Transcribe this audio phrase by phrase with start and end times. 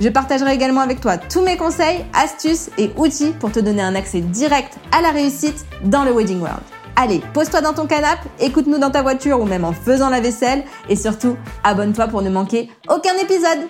[0.00, 3.94] Je partagerai également avec toi tous mes conseils, astuces et outils pour te donner un
[3.94, 6.62] accès direct à la réussite dans le Wedding World.
[6.96, 10.64] Allez, pose-toi dans ton canapé, écoute-nous dans ta voiture ou même en faisant la vaisselle
[10.88, 13.68] et surtout, abonne-toi pour ne manquer aucun épisode.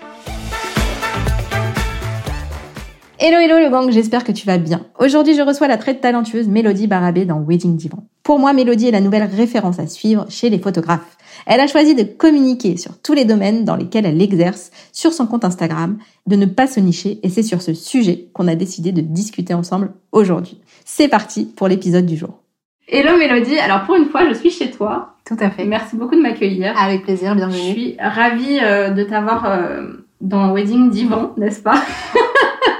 [3.19, 4.87] Hello hello le gang, j'espère que tu vas bien.
[5.01, 8.05] Aujourd'hui, je reçois la très talentueuse Mélodie Barabé dans Wedding Divan.
[8.23, 11.17] Pour moi, Mélodie est la nouvelle référence à suivre chez les photographes.
[11.47, 15.27] Elle a choisi de communiquer sur tous les domaines dans lesquels elle exerce sur son
[15.27, 18.93] compte Instagram, de ne pas se nicher et c'est sur ce sujet qu'on a décidé
[18.93, 20.61] de discuter ensemble aujourd'hui.
[20.85, 22.41] C'est parti pour l'épisode du jour.
[22.89, 25.15] Hello Mélodie, alors pour une fois, je suis chez toi.
[25.25, 25.65] Tout à fait.
[25.65, 26.77] Merci beaucoup de m'accueillir.
[26.77, 27.57] Avec plaisir, bienvenue.
[27.57, 31.81] Je suis ravie euh, de t'avoir euh, dans Wedding Divan, n'est-ce pas?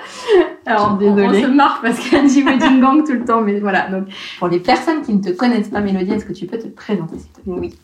[0.67, 1.27] Alors, désolée.
[1.27, 3.89] On se marre parce qu'elle dit Wedding Gang tout le temps, mais voilà.
[3.89, 4.05] Donc,
[4.39, 7.19] pour les personnes qui ne te connaissent pas, Mélodie, est-ce que tu peux te présenter,
[7.19, 7.53] s'il te plaît?
[7.57, 7.75] Oui.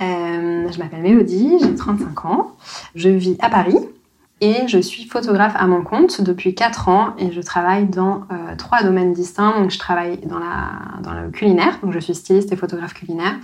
[0.00, 2.52] Euh, je m'appelle Mélodie, j'ai 35 ans.
[2.94, 3.76] Je vis à Paris
[4.40, 8.56] et je suis photographe à mon compte depuis 4 ans et je travaille dans euh,
[8.56, 9.60] trois domaines distincts.
[9.60, 13.34] Donc, je travaille dans, la, dans le culinaire, donc je suis styliste et photographe culinaire.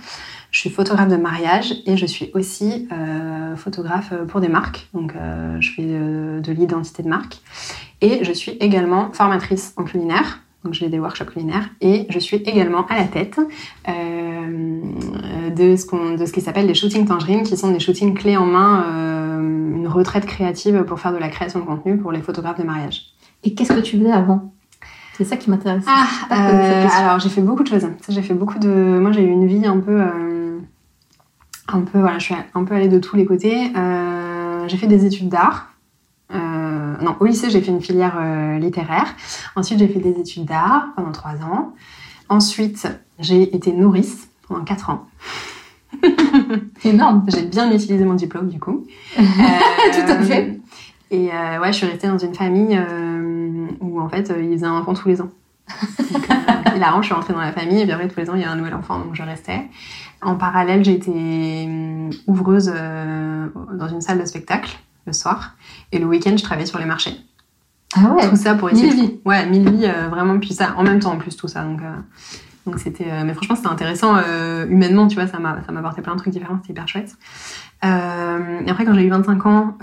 [0.49, 4.87] Je suis photographe de mariage et je suis aussi euh, photographe pour des marques.
[4.93, 7.41] Donc, euh, je fais de, de l'identité de marque.
[8.01, 10.41] Et je suis également formatrice en culinaire.
[10.63, 11.69] Donc, j'ai des workshops culinaires.
[11.81, 13.39] Et je suis également à la tête
[13.87, 14.81] euh,
[15.55, 18.37] de, ce qu'on, de ce qui s'appelle les shootings tangerines, qui sont des shootings clés
[18.37, 22.21] en main, euh, une retraite créative pour faire de la création de contenu pour les
[22.21, 23.03] photographes de mariage.
[23.43, 24.51] Et qu'est-ce que tu faisais avant?
[25.13, 25.85] C'est ça qui m'intéresse.
[25.87, 27.87] Ah, euh, alors j'ai fait beaucoup de choses.
[28.07, 28.99] J'ai fait beaucoup de.
[28.99, 29.99] Moi, j'ai eu une vie un peu,
[31.67, 31.99] un peu.
[31.99, 33.71] Voilà, je suis un peu allée de tous les côtés.
[34.67, 35.73] J'ai fait des études d'art.
[36.97, 39.07] Euh, non, au lycée, j'ai fait une filière euh, littéraire.
[39.55, 41.73] Ensuite, j'ai fait des études d'art pendant trois ans.
[42.29, 42.87] Ensuite,
[43.19, 45.07] j'ai été nourrice pendant quatre ans.
[46.83, 47.25] Énorme.
[47.27, 48.85] J'ai bien utilisé mon diplôme du coup.
[49.15, 49.21] Tout
[50.11, 50.59] à fait.
[51.09, 54.53] Et euh, ouais, je suis restée dans une famille euh, où en fait, euh, ils
[54.57, 55.29] faisaient un enfant tous les ans.
[56.11, 58.35] Donc, euh, hilarant, je suis rentrée dans la famille et puis après tous les ans,
[58.35, 59.67] il y a un nouvel enfant, donc je restais.
[60.21, 65.55] En parallèle, j'ai été euh, ouvreuse euh, dans une salle de spectacle le soir
[65.91, 67.15] et le week-end, je travaillais sur les marchés.
[67.95, 68.29] Ah ouais.
[68.29, 68.87] Tout ça pour essayer.
[68.93, 69.19] Mille de- vies.
[69.25, 70.39] Ouais, mille vies, euh, vraiment.
[70.39, 71.63] Puis ça, en même temps, en plus, tout ça.
[71.63, 71.91] Donc, euh,
[72.65, 73.07] donc c'était.
[73.09, 75.25] euh, mais franchement, c'était intéressant euh, humainement, tu vois.
[75.27, 76.57] Ça m'a, ça m'a apporté plein de trucs différents.
[76.61, 77.15] C'était hyper chouette.
[77.83, 79.77] Et après, quand j'ai eu 25 ans,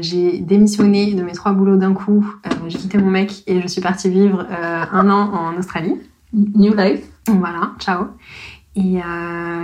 [0.00, 2.26] j'ai démissionné de mes trois boulots d'un coup.
[2.66, 5.94] J'ai quitté mon mec et je suis partie vivre un an en Australie.
[6.34, 7.04] New life.
[7.28, 8.08] Voilà, ciao.
[8.74, 9.00] Et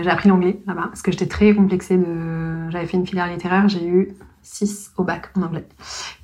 [0.03, 2.71] j'ai appris l'anglais là-bas parce que j'étais très complexée de.
[2.71, 5.67] J'avais fait une filière littéraire, j'ai eu 6 au bac en anglais.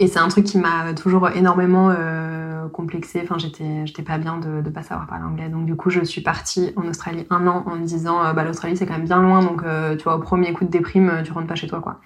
[0.00, 3.20] Et c'est un truc qui m'a toujours énormément euh, complexée.
[3.22, 5.48] Enfin, j'étais, j'étais pas bien de, de pas savoir parler anglais.
[5.48, 8.44] Donc, du coup, je suis partie en Australie un an en me disant, euh, bah,
[8.44, 9.42] l'Australie, c'est quand même bien loin.
[9.42, 11.80] Donc, euh, tu vois, au premier coup de déprime, euh, tu rentres pas chez toi,
[11.80, 12.00] quoi.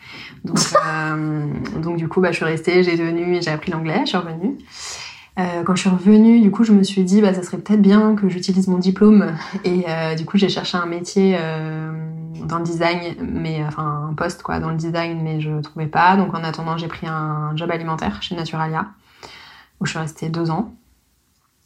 [0.44, 1.46] Donc, euh,
[1.80, 4.58] donc du coup, bah, je suis restée, j'ai devenu, j'ai appris l'anglais, je suis revenue.
[5.38, 7.80] Euh, quand je suis revenue, du coup, je me suis dit, bah, ça serait peut-être
[7.80, 9.34] bien que j'utilise mon diplôme.
[9.64, 11.90] Et euh, du coup, j'ai cherché un métier euh,
[12.46, 16.16] dans le design, mais enfin un poste quoi dans le design, mais je trouvais pas.
[16.16, 18.86] Donc en attendant, j'ai pris un job alimentaire chez Naturalia
[19.80, 20.74] où je suis restée deux ans.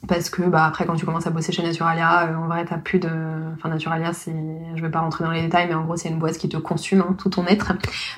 [0.09, 2.79] Parce que bah après quand tu commences à bosser chez Naturalia, euh, en vrai t'as
[2.79, 3.09] plus de,
[3.57, 4.35] enfin Naturalia c'est,
[4.75, 6.57] je vais pas rentrer dans les détails, mais en gros c'est une boîte qui te
[6.57, 7.73] consume hein, tout ton être.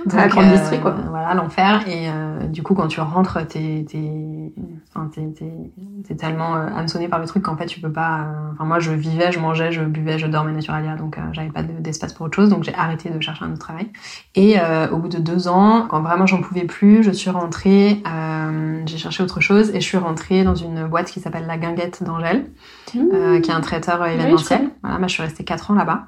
[0.09, 0.95] C'est la Donc, grande euh, quoi.
[1.09, 4.53] Voilà l'enfer et euh, du coup quand tu rentres t'es t'es,
[4.95, 5.23] enfin t'es
[6.07, 8.19] t'es, tellement euh, hameçonné par le truc qu'en fait tu peux pas.
[8.21, 11.49] euh, Enfin moi je vivais, je mangeais, je buvais, je dormais Naturalia, donc euh, j'avais
[11.51, 13.89] pas de- d'espace pour autre chose, donc j'ai arrêté de chercher un autre travail.
[14.35, 18.03] Et euh, au bout de deux ans, quand vraiment j'en pouvais plus, je suis rentrée,
[18.07, 21.57] euh, j'ai cherché autre chose et je suis rentrée dans une boîte qui s'appelle La
[22.05, 22.47] D'Angèle,
[22.97, 24.71] euh, qui est un traiteur euh, Oui, événementiel.
[24.83, 26.07] voilà, moi je suis restée quatre ans là-bas.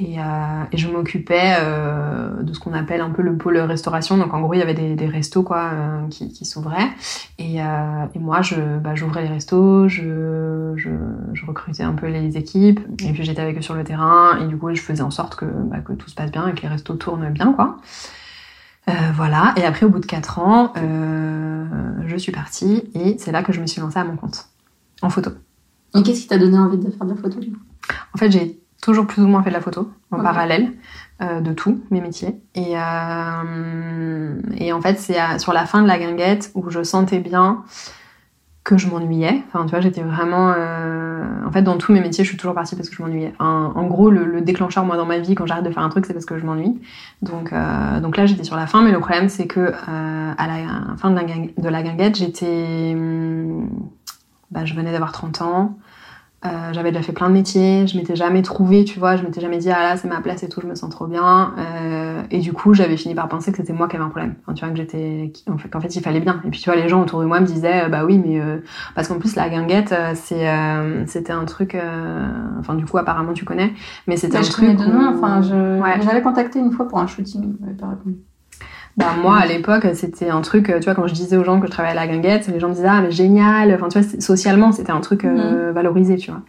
[0.00, 0.24] Et, euh,
[0.72, 4.16] et je m'occupais euh, de ce qu'on appelle un peu le pôle restauration.
[4.16, 6.88] Donc en gros, il y avait des, des restos quoi euh, qui, qui s'ouvraient.
[7.38, 10.90] Et, et moi, je bah, j'ouvrais les restos, je, je,
[11.32, 12.80] je recrutais un peu les équipes.
[13.04, 14.40] Et puis j'étais avec eux sur le terrain.
[14.40, 16.54] Et du coup, je faisais en sorte que, bah, que tout se passe bien et
[16.54, 17.76] que les restos tournent bien quoi.
[19.14, 19.54] Voilà.
[19.56, 20.72] Et après, au bout de quatre ans,
[22.04, 24.46] je suis partie et c'est là que je me suis lancée à mon compte
[25.04, 25.30] en photo.
[25.94, 27.60] Et qu'est-ce qui t'a donné envie de faire de la photo du coup?
[28.14, 30.72] En fait, j'ai toujours plus ou moins fait de la photo en parallèle
[31.22, 32.36] euh, de tous mes métiers.
[32.54, 37.20] Et, euh, et en fait, c'est sur la fin de la guinguette où je sentais
[37.20, 37.64] bien
[38.64, 39.42] que je m'ennuyais.
[39.46, 40.54] Enfin, tu vois, j'étais vraiment...
[40.56, 43.34] Euh, en fait, dans tous mes métiers, je suis toujours partie parce que je m'ennuyais.
[43.38, 46.06] Enfin, en gros, le, déclencheur, moi, dans ma vie, quand j'arrête de faire un truc,
[46.06, 46.80] c'est parce que je m'ennuie.
[47.20, 50.46] Donc, euh, donc là, j'étais sur la fin, mais le problème, c'est que euh, à
[50.46, 52.96] la fin de la, de la guinguette, j'étais...
[54.54, 55.76] Bah, je venais d'avoir 30 ans.
[56.46, 59.40] Euh, j'avais déjà fait plein de métiers, je m'étais jamais trouvée, tu vois, je m'étais
[59.40, 61.54] jamais dit ah là c'est ma place et tout, je me sens trop bien.
[61.56, 64.34] Euh, et du coup j'avais fini par penser que c'était moi qui avais un problème,
[64.42, 66.42] enfin, tu vois que j'étais, en fait, qu'en fait il fallait bien.
[66.44, 68.58] Et puis tu vois les gens autour de moi me disaient bah oui mais euh,
[68.94, 70.46] parce qu'en plus la guinguette c'est
[71.06, 71.78] c'était un truc,
[72.58, 73.72] enfin du coup apparemment tu connais,
[74.06, 74.76] mais c'était un je truc.
[74.76, 78.18] de nom, enfin je j'avais contacté une fois pour un shooting, mais pas répondu.
[78.96, 81.66] Bah, moi, à l'époque, c'était un truc, tu vois, quand je disais aux gens que
[81.66, 83.74] je travaillais à la guinguette, les gens me disaient, ah, mais génial.
[83.74, 85.74] Enfin, tu vois, socialement, c'était un truc euh, mhm.
[85.74, 86.42] valorisé, tu vois.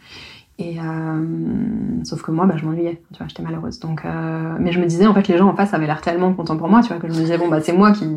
[0.58, 3.80] Et euh, sauf que moi, bah, je m'ennuyais, tu vois, j'étais malheureuse.
[3.80, 6.34] Donc, euh, mais je me disais, en fait, les gens en face avaient l'air tellement
[6.34, 8.08] contents pour moi, tu vois, que je me disais, bon, bah, c'est moi qui,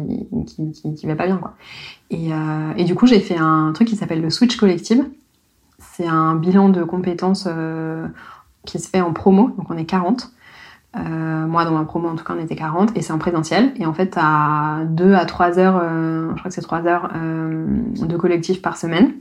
[0.47, 1.55] qui, qui, qui, va pas bien, quoi.
[2.11, 5.05] Et, euh, et du coup, j'ai fait un truc qui s'appelle le Switch Collective.
[5.79, 8.07] C'est un bilan de compétences euh,
[8.65, 10.31] qui se fait en promo, donc on est 40.
[10.96, 11.00] Euh,
[11.46, 13.73] moi, dans ma promo, en tout cas, on était 40 et c'est en présentiel.
[13.76, 17.11] Et en fait, à 2 à 3 heures, euh, je crois que c'est 3 heures
[17.14, 19.12] euh, de collectif par semaine,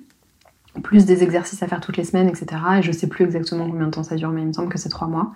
[0.83, 2.47] plus des exercices à faire toutes les semaines, etc.
[2.79, 4.77] Et je sais plus exactement combien de temps ça dure, mais il me semble que
[4.77, 5.33] c'est 3 mois.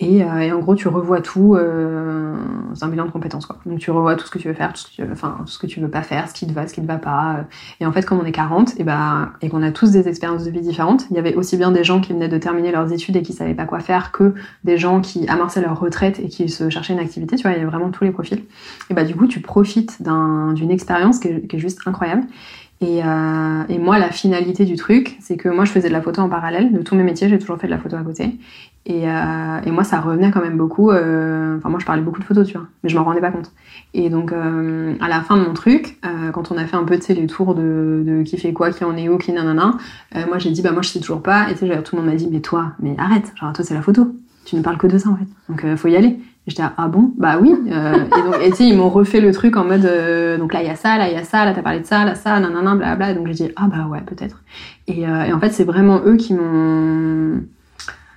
[0.00, 1.54] Euh, et, en gros, tu revois tout.
[1.54, 2.34] Euh,
[2.74, 3.58] c'est un bilan de compétences, quoi.
[3.66, 5.38] Donc, tu revois tout ce que tu veux faire, tout ce que tu veux, enfin,
[5.46, 7.34] ce que tu veux pas faire, ce qui te va, ce qui te va pas.
[7.34, 7.42] Euh.
[7.80, 10.44] Et en fait, comme on est 40, et, bah, et qu'on a tous des expériences
[10.44, 12.92] de vie différentes, il y avait aussi bien des gens qui venaient de terminer leurs
[12.92, 14.34] études et qui savaient pas quoi faire que
[14.64, 17.36] des gens qui amassaient leur retraite et qui se cherchaient une activité.
[17.36, 18.42] Tu vois, il y a vraiment tous les profils.
[18.90, 22.24] Et bah, du coup, tu profites d'une expérience qui est juste incroyable.
[22.82, 26.02] Et, euh, et, moi, la finalité du truc, c'est que moi, je faisais de la
[26.02, 27.28] photo en parallèle de tous mes métiers.
[27.28, 28.32] J'ai toujours fait de la photo à côté.
[28.86, 30.90] Et, euh, moi, ça revenait quand même beaucoup.
[30.90, 33.30] Euh, enfin, moi, je parlais beaucoup de photos, tu vois, mais je m'en rendais pas
[33.30, 33.52] compte.
[33.94, 36.00] Et donc, à la fin de mon truc,
[36.32, 38.72] quand on a fait un peu, tu sais, les tours de, de, qui fait quoi,
[38.72, 39.76] qui en est où, qui nanana,
[40.26, 41.50] moi, j'ai dit, bah, moi, je sais toujours pas.
[41.50, 43.74] Et tu sais, tout le monde m'a dit, mais toi, mais arrête, genre, toi, c'est
[43.74, 44.12] la photo.
[44.44, 45.26] Tu ne parles que de ça, en fait.
[45.48, 46.18] Donc, faut y aller.
[46.48, 47.12] J'étais ah bon?
[47.16, 50.52] Bah oui euh, et donc et ils m'ont refait le truc en mode euh, donc
[50.52, 52.04] là il y a ça là il y a ça là t'as parlé de ça
[52.04, 54.42] là ça nanana bla bla donc j'ai dit ah bah ouais peut-être
[54.88, 57.42] et, euh, et en fait c'est vraiment eux qui m'ont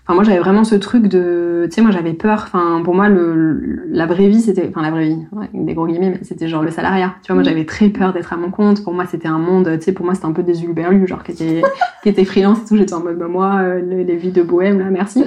[0.07, 2.43] Enfin, moi, j'avais vraiment ce truc de, tu sais, moi, j'avais peur.
[2.45, 5.87] Enfin, pour moi, le, la vraie vie, c'était, enfin, la vraie vie, ouais, des gros
[5.87, 7.15] guillemets, mais c'était genre le salariat.
[7.23, 7.45] Tu vois, moi, mm.
[7.45, 8.83] j'avais très peur d'être à mon compte.
[8.83, 11.23] Pour moi, c'était un monde, tu sais, pour moi, c'était un peu des uluberlus, genre,
[11.23, 11.63] qui était,
[12.03, 12.77] qui était freelance et tout.
[12.77, 15.23] J'étais en mode, bah, moi, euh, les, vies de bohème, là, merci.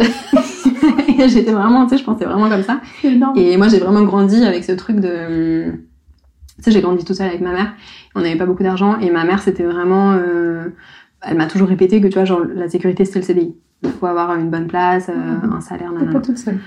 [1.27, 2.81] j'étais vraiment, tu sais, je pensais vraiment comme ça.
[3.35, 5.73] Et moi, j'ai vraiment grandi avec ce truc de,
[6.59, 7.73] tu sais, j'ai grandi tout seul avec ma mère.
[8.15, 10.69] On n'avait pas beaucoup d'argent et ma mère, c'était vraiment, euh,
[11.23, 13.57] elle m'a toujours répété que, tu vois, genre, la sécurité, c'était le CDI.
[13.83, 15.53] Il faut avoir une bonne place, euh, mmh.
[15.53, 16.13] un salaire, nanana.
[16.13, 16.59] Pas toute seule.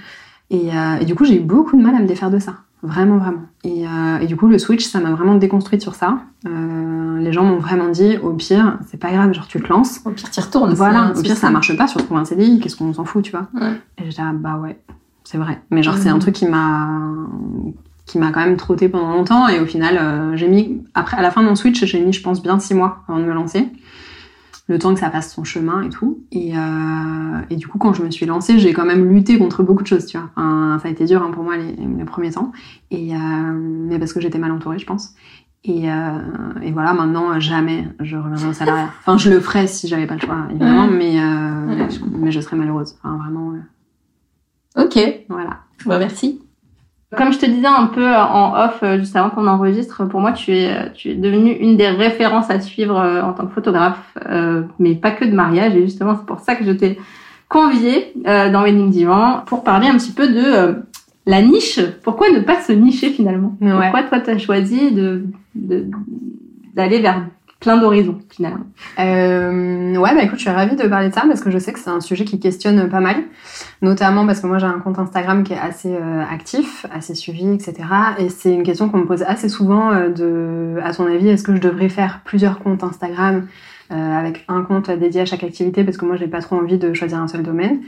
[0.49, 2.55] Et, euh, et, du coup, j'ai eu beaucoup de mal à me défaire de ça.
[2.83, 3.43] Vraiment, vraiment.
[3.63, 6.19] Et, euh, et du coup, le switch, ça m'a vraiment déconstruite sur ça.
[6.47, 10.01] Euh, les gens m'ont vraiment dit, au pire, c'est pas grave, genre tu te lances.
[10.03, 10.73] Au pire, tu retournes.
[10.73, 13.23] Voilà, au pire, ça marche pas, si on trouve un CDI, qu'est-ce qu'on s'en fout,
[13.23, 13.47] tu vois.
[13.53, 13.79] Ouais.
[13.97, 14.79] Et j'étais, ah, bah ouais,
[15.23, 15.61] c'est vrai.
[15.69, 16.89] Mais genre, c'est un truc qui m'a
[18.07, 21.21] qui m'a quand même trotté pendant longtemps et au final euh, j'ai mis après à
[21.21, 23.31] la fin de mon switch j'ai mis je pense bien six mois avant de me
[23.31, 23.69] lancer
[24.71, 26.23] le temps que ça fasse son chemin et tout.
[26.31, 29.63] Et, euh, et du coup, quand je me suis lancée, j'ai quand même lutté contre
[29.63, 30.29] beaucoup de choses, tu vois.
[30.35, 32.51] Enfin, ça a été dur hein, pour moi les, les, premiers temps,
[32.89, 35.13] et euh, mais parce que j'étais mal entourée, je pense.
[35.63, 36.19] Et, euh,
[36.63, 38.89] et voilà, maintenant, jamais je reviendrai au salariat.
[39.01, 42.55] Enfin, je le ferais si j'avais pas le choix, évidemment, mais, euh, mais je serais
[42.55, 42.95] malheureuse.
[43.03, 43.53] Enfin, vraiment.
[44.77, 44.97] Ok.
[45.29, 45.59] Voilà.
[45.85, 46.40] Bah, merci.
[47.17, 50.31] Comme je te disais un peu en off euh, juste avant qu'on enregistre, pour moi
[50.31, 54.17] tu es tu es devenue une des références à suivre euh, en tant que photographe,
[54.29, 55.75] euh, mais pas que de mariage.
[55.75, 56.97] Et justement c'est pour ça que je t'ai
[57.49, 60.83] conviée dans Wedding Divan pour parler un petit peu de
[61.25, 61.81] la niche.
[62.01, 63.57] Pourquoi ne pas se nicher finalement?
[63.59, 65.25] Pourquoi toi tu as choisi de
[66.73, 67.25] d'aller vers
[67.61, 68.65] plein d'horizons finalement.
[68.99, 71.71] Euh, ouais, bah écoute, je suis ravie de parler de ça parce que je sais
[71.71, 73.17] que c'est un sujet qui questionne pas mal,
[73.83, 77.47] notamment parce que moi j'ai un compte Instagram qui est assez euh, actif, assez suivi,
[77.53, 77.75] etc.
[78.17, 81.43] Et c'est une question qu'on me pose assez souvent euh, de, à ton avis, est-ce
[81.43, 83.47] que je devrais faire plusieurs comptes Instagram
[83.91, 85.83] euh, avec un compte dédié à chaque activité?
[85.83, 87.81] Parce que moi j'ai pas trop envie de choisir un seul domaine.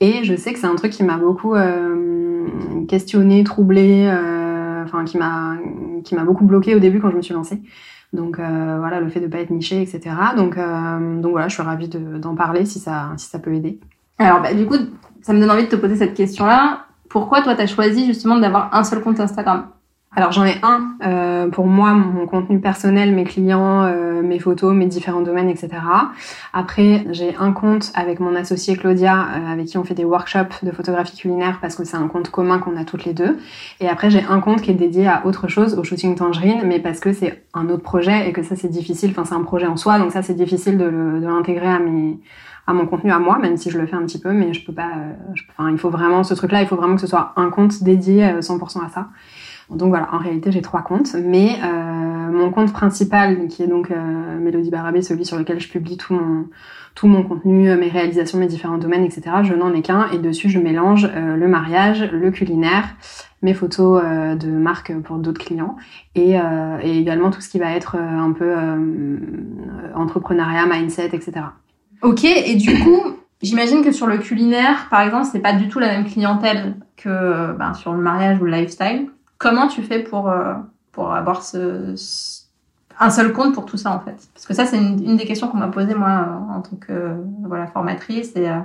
[0.00, 1.54] Et je sais que c'est un truc qui m'a beaucoup
[2.88, 4.12] questionné, troublé,
[4.84, 5.54] enfin qui m'a
[6.02, 7.62] qui m'a beaucoup bloqué au début quand je me suis lancée.
[8.14, 10.14] Donc euh, voilà, le fait de pas être niché, etc.
[10.36, 13.80] Donc, euh, donc voilà, je suis ravie d'en parler si ça, si ça peut aider.
[14.18, 14.76] Alors bah, du coup,
[15.20, 16.86] ça me donne envie de te poser cette question-là.
[17.08, 19.66] Pourquoi toi, tu as choisi justement d'avoir un seul compte Instagram?
[20.16, 24.74] Alors j'en ai un euh, pour moi, mon contenu personnel, mes clients, euh, mes photos,
[24.74, 25.70] mes différents domaines, etc.
[26.52, 30.62] Après, j'ai un compte avec mon associée Claudia, euh, avec qui on fait des workshops
[30.62, 33.38] de photographie culinaire parce que c'est un compte commun qu'on a toutes les deux.
[33.80, 36.78] Et après, j'ai un compte qui est dédié à autre chose, au shooting tangerine, mais
[36.78, 39.10] parce que c'est un autre projet et que ça c'est difficile.
[39.10, 42.18] Enfin, c'est un projet en soi, donc ça c'est difficile de l'intégrer à mes
[42.66, 44.64] à mon contenu à moi, même si je le fais un petit peu, mais je
[44.64, 44.90] peux pas.
[45.34, 47.82] Je, enfin, il faut vraiment ce truc-là, il faut vraiment que ce soit un compte
[47.82, 49.08] dédié 100% à ça.
[49.70, 53.90] Donc voilà, en réalité, j'ai trois comptes, mais euh, mon compte principal, qui est donc
[53.90, 56.46] euh, Mélodie Barabé, celui sur lequel je publie tout mon
[56.94, 59.22] tout mon contenu, euh, mes réalisations, mes différents domaines, etc.
[59.42, 62.84] Je n'en ai qu'un et dessus je mélange euh, le mariage, le culinaire,
[63.42, 65.76] mes photos de marque pour d'autres clients
[66.14, 66.36] et,
[66.82, 68.54] également tout ce qui va être un peu
[69.94, 71.32] entrepreneuriat, mindset, etc.
[72.00, 73.02] Ok, et du coup,
[73.42, 77.52] j'imagine que sur le culinaire, par exemple, c'est pas du tout la même clientèle que
[77.52, 79.08] ben, sur le mariage ou le lifestyle?
[79.44, 80.54] Comment tu fais pour, euh,
[80.90, 81.94] pour avoir ce,
[82.98, 84.16] un seul compte pour tout ça, en fait?
[84.32, 87.14] Parce que ça, c'est une, des questions qu'on m'a posée, moi, en tant que
[87.46, 88.34] voilà, formatrice.
[88.36, 88.60] Et, euh,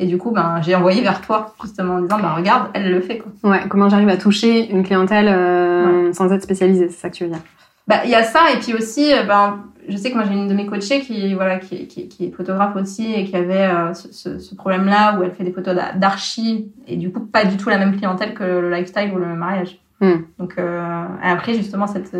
[0.00, 3.00] et du coup, ben, j'ai envoyé vers toi, justement, en disant, ben, regarde, elle le
[3.00, 3.18] fait.
[3.18, 3.30] Quoi.
[3.48, 7.22] Ouais, comment j'arrive à toucher une clientèle euh, sans être spécialisée, c'est ça que tu
[7.22, 7.42] veux dire?
[7.86, 10.48] Bah, il y a ça, et puis aussi, ben, je sais que moi j'ai une
[10.48, 14.40] de mes coachées qui, voilà, qui, qui, qui est photographe aussi et qui avait ce,
[14.40, 17.78] ce, problème-là où elle fait des photos d'archi et du coup pas du tout la
[17.78, 19.78] même clientèle que le lifestyle ou le mariage.
[20.00, 20.24] Hmm.
[20.38, 22.14] Donc euh, après justement cette,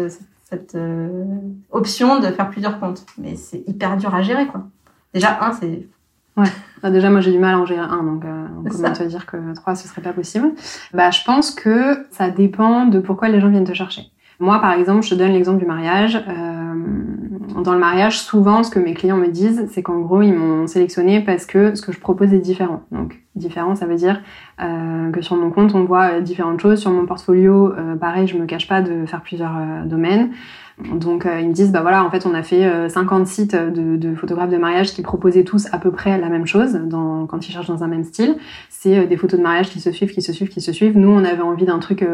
[0.44, 1.24] cette, euh,
[1.70, 4.64] option de faire plusieurs comptes, mais c'est hyper dur à gérer quoi.
[5.12, 5.88] Déjà un c'est
[6.36, 6.48] Ouais.
[6.82, 9.24] Bah, déjà, moi, j'ai du mal à en gérer un, donc euh, comment te dire
[9.26, 10.52] que trois, ce serait pas possible
[10.92, 14.02] Bah, je pense que ça dépend de pourquoi les gens viennent te chercher.
[14.38, 16.16] Moi, par exemple, je te donne l'exemple du mariage.
[16.28, 20.34] Euh, dans le mariage, souvent, ce que mes clients me disent, c'est qu'en gros, ils
[20.34, 22.82] m'ont sélectionné parce que ce que je propose est différent.
[22.90, 24.20] Donc, différent, ça veut dire
[24.60, 26.80] euh, que sur mon compte, on voit différentes choses.
[26.80, 30.30] Sur mon portfolio, euh, pareil, je me cache pas de faire plusieurs euh, domaines.
[30.78, 33.56] Donc euh, ils me disent bah voilà en fait on a fait 50 euh, sites
[33.56, 37.50] de, photographes de mariage qui proposaient tous à peu près la même chose quand ils
[37.50, 38.36] cherchent dans un même style.
[38.68, 40.98] C'est euh, des photos de mariage qui se suivent, qui se suivent, qui se suivent.
[40.98, 42.06] Nous on avait envie d'un truc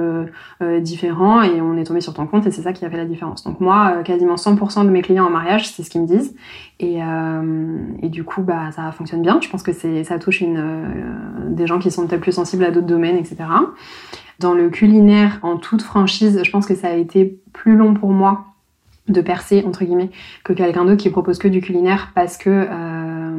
[0.81, 3.04] différent et on est tombé sur ton compte et c'est ça qui a fait la
[3.04, 3.42] différence.
[3.42, 6.37] Donc moi quasiment 100% de mes clients en mariage c'est ce qu'ils me disent
[6.78, 6.99] et,
[8.02, 9.40] et du coup bah ça fonctionne bien.
[9.42, 10.62] Je pense que c'est ça touche une
[11.49, 13.38] des gens qui sont peut-être plus sensibles à d'autres domaines etc.
[14.38, 18.11] Dans le culinaire, en toute franchise, je pense que ça a été plus long pour
[18.11, 18.51] moi
[19.09, 20.11] de percer entre guillemets
[20.44, 23.32] que quelqu'un d'autre qui propose que du culinaire parce que euh,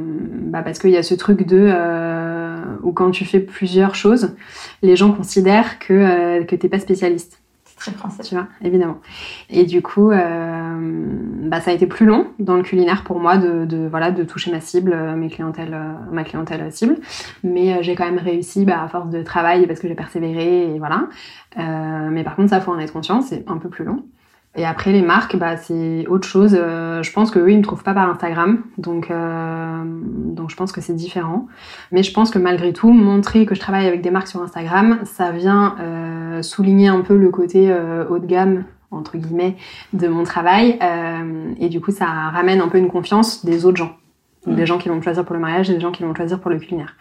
[0.51, 4.35] bah parce qu'il y a ce truc de euh, où quand tu fais plusieurs choses
[4.81, 7.39] les gens considèrent que euh, que t'es pas spécialiste.
[7.63, 8.23] C'est très français.
[8.23, 8.99] Tu vois évidemment.
[9.49, 11.07] Et du coup euh,
[11.47, 14.23] bah ça a été plus long dans le culinaire pour moi de, de voilà de
[14.25, 16.97] toucher ma cible euh, mes clientèles euh, ma clientèle cible.
[17.45, 20.77] Mais j'ai quand même réussi bah, à force de travail parce que j'ai persévéré et
[20.77, 21.07] voilà.
[21.55, 24.03] Mais par contre ça faut en être conscient c'est un peu plus long
[24.55, 26.55] et après les marques, bah c'est autre chose.
[26.59, 30.55] Euh, je pense que eux ils me trouvent pas par Instagram, donc euh, donc je
[30.55, 31.47] pense que c'est différent.
[31.91, 34.99] Mais je pense que malgré tout, montrer que je travaille avec des marques sur Instagram,
[35.05, 39.57] ça vient euh, souligner un peu le côté euh, haut de gamme entre guillemets
[39.93, 43.77] de mon travail, euh, et du coup ça ramène un peu une confiance des autres
[43.77, 43.97] gens,
[44.45, 44.53] mmh.
[44.53, 46.15] des gens qui vont me choisir pour le mariage et des gens qui vont me
[46.15, 46.95] choisir pour le culinaire.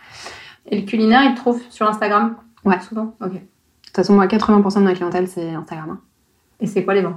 [0.70, 2.36] Et le culinaire, ils te trouvent sur Instagram?
[2.64, 3.14] Ouais, souvent?
[3.20, 3.32] Ok.
[3.32, 5.90] De toute façon, moi, 80% de ma clientèle c'est Instagram.
[5.90, 6.00] Hein.
[6.62, 7.10] Et c'est quoi les 20%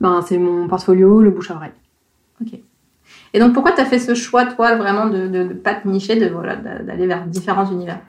[0.00, 1.72] ben, C'est mon portfolio, le bouche à oreille.
[2.42, 2.58] Ok.
[3.32, 6.16] Et donc pourquoi tu as fait ce choix, toi, vraiment de ne pas te nicher,
[6.16, 8.00] de voilà, d'aller vers différents univers?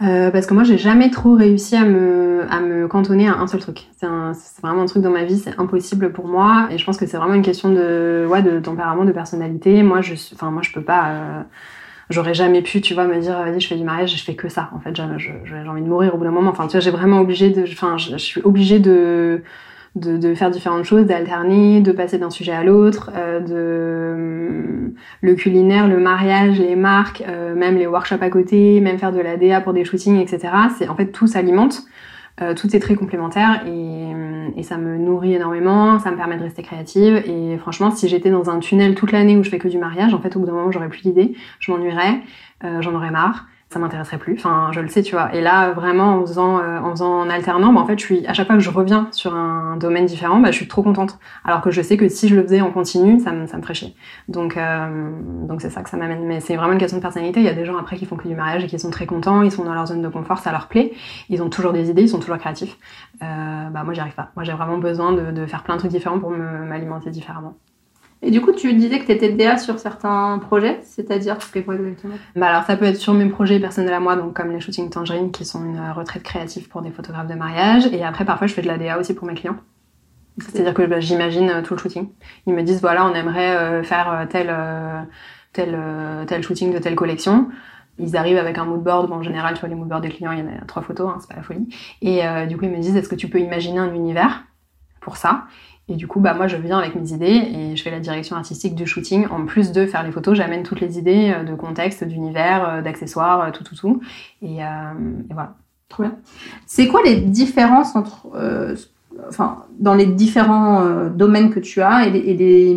[0.00, 3.48] Euh, parce que moi j'ai jamais trop réussi à me à me cantonner à un
[3.48, 3.88] seul truc.
[3.96, 4.06] C'est
[4.62, 7.16] vraiment un truc dans ma vie, c'est impossible pour moi et je pense que c'est
[7.16, 9.82] vraiment une question de ouais de tempérament, de personnalité.
[9.82, 11.42] Moi je enfin moi je peux pas euh,
[12.10, 14.48] j'aurais jamais pu tu vois me dire vas-y je fais du mariage, je fais que
[14.48, 14.70] ça.
[14.72, 16.50] En fait j'ai envie de mourir au bout d'un moment.
[16.50, 19.42] Enfin tu vois j'ai vraiment obligé de enfin je suis obligée de
[19.98, 24.88] de, de, faire différentes choses, d'alterner, de passer d'un sujet à l'autre, euh, de euh,
[25.20, 29.20] le culinaire, le mariage, les marques, euh, même les workshops à côté, même faire de
[29.20, 30.48] la DA pour des shootings, etc.
[30.76, 31.82] C'est en fait tout s'alimente,
[32.40, 34.12] euh, tout est très complémentaire et,
[34.56, 37.22] et, ça me nourrit énormément, ça me permet de rester créative.
[37.26, 40.14] Et franchement si j'étais dans un tunnel toute l'année où je fais que du mariage,
[40.14, 42.20] en fait au bout d'un moment j'aurais plus d'idées, je m'ennuierais,
[42.80, 44.34] j'en aurais marre ça m'intéresserait plus.
[44.34, 45.34] Enfin, je le sais, tu vois.
[45.34, 48.26] Et là, vraiment, en faisant, euh, en faisant en alternant, bah, en fait, je suis
[48.26, 51.18] à chaque fois que je reviens sur un domaine différent, bah, je suis trop contente.
[51.44, 53.62] Alors que je sais que si je le faisais en continu, ça me, ça me
[53.62, 53.92] ferait.
[54.28, 55.10] Donc, euh,
[55.46, 56.24] donc c'est ça que ça m'amène.
[56.24, 57.40] Mais c'est vraiment une question de personnalité.
[57.40, 59.06] Il y a des gens après qui font que du mariage et qui sont très
[59.06, 60.92] contents, ils sont dans leur zone de confort, ça leur plaît.
[61.28, 62.78] Ils ont toujours des idées, ils sont toujours créatifs.
[63.22, 64.30] Euh, bah moi, j'y arrive pas.
[64.34, 67.54] Moi, j'ai vraiment besoin de, de faire plein de trucs différents pour m'alimenter différemment.
[68.20, 71.62] Et du coup, tu disais que tu étais DA sur certains projets, c'est-à-dire tu fais
[71.62, 72.14] quoi exactement?
[72.34, 74.90] Bah Alors, ça peut être sur mes projets personnels à moi, donc comme les shootings
[74.90, 77.86] Tangerine, qui sont une retraite créative pour des photographes de mariage.
[77.92, 79.56] Et après, parfois, je fais de la DA aussi pour mes clients.
[80.40, 82.08] C'est-à-dire que bah, j'imagine euh, tout le shooting.
[82.46, 84.54] Ils me disent, voilà, on aimerait euh, faire euh, tel,
[85.52, 85.78] tel,
[86.26, 87.48] tel shooting de telle collection
[88.00, 89.08] ils arrivent avec un mood board.
[89.08, 90.82] Bon, en général, tu vois, les mood boards des clients, il y en a trois
[90.82, 91.68] photos, hein, c'est pas la folie.
[92.00, 94.44] Et du coup, ils me disent, est-ce que tu peux imaginer un univers
[95.00, 95.46] pour ça?
[95.88, 98.36] Et du coup, bah, moi, je viens avec mes idées et je fais la direction
[98.36, 99.26] artistique du shooting.
[99.28, 102.82] En plus de faire les photos, j'amène toutes les idées euh, de contexte, d'univers, euh,
[102.82, 104.00] d'accessoires, euh, tout, tout, tout.
[104.42, 104.58] Et,
[105.30, 105.54] voilà.
[105.88, 106.16] Trop bien.
[106.66, 108.26] C'est quoi les différences entre,
[109.26, 112.70] enfin, dans les différents domaines que tu as et les, et, les,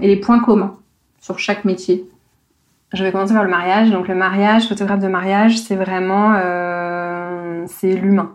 [0.00, 0.74] et les points communs
[1.20, 2.08] sur chaque métier?
[2.94, 3.90] Je vais commencer par le mariage.
[3.90, 6.32] Donc, le mariage, photographe de mariage, c'est vraiment,
[7.66, 8.32] c'est l'humain.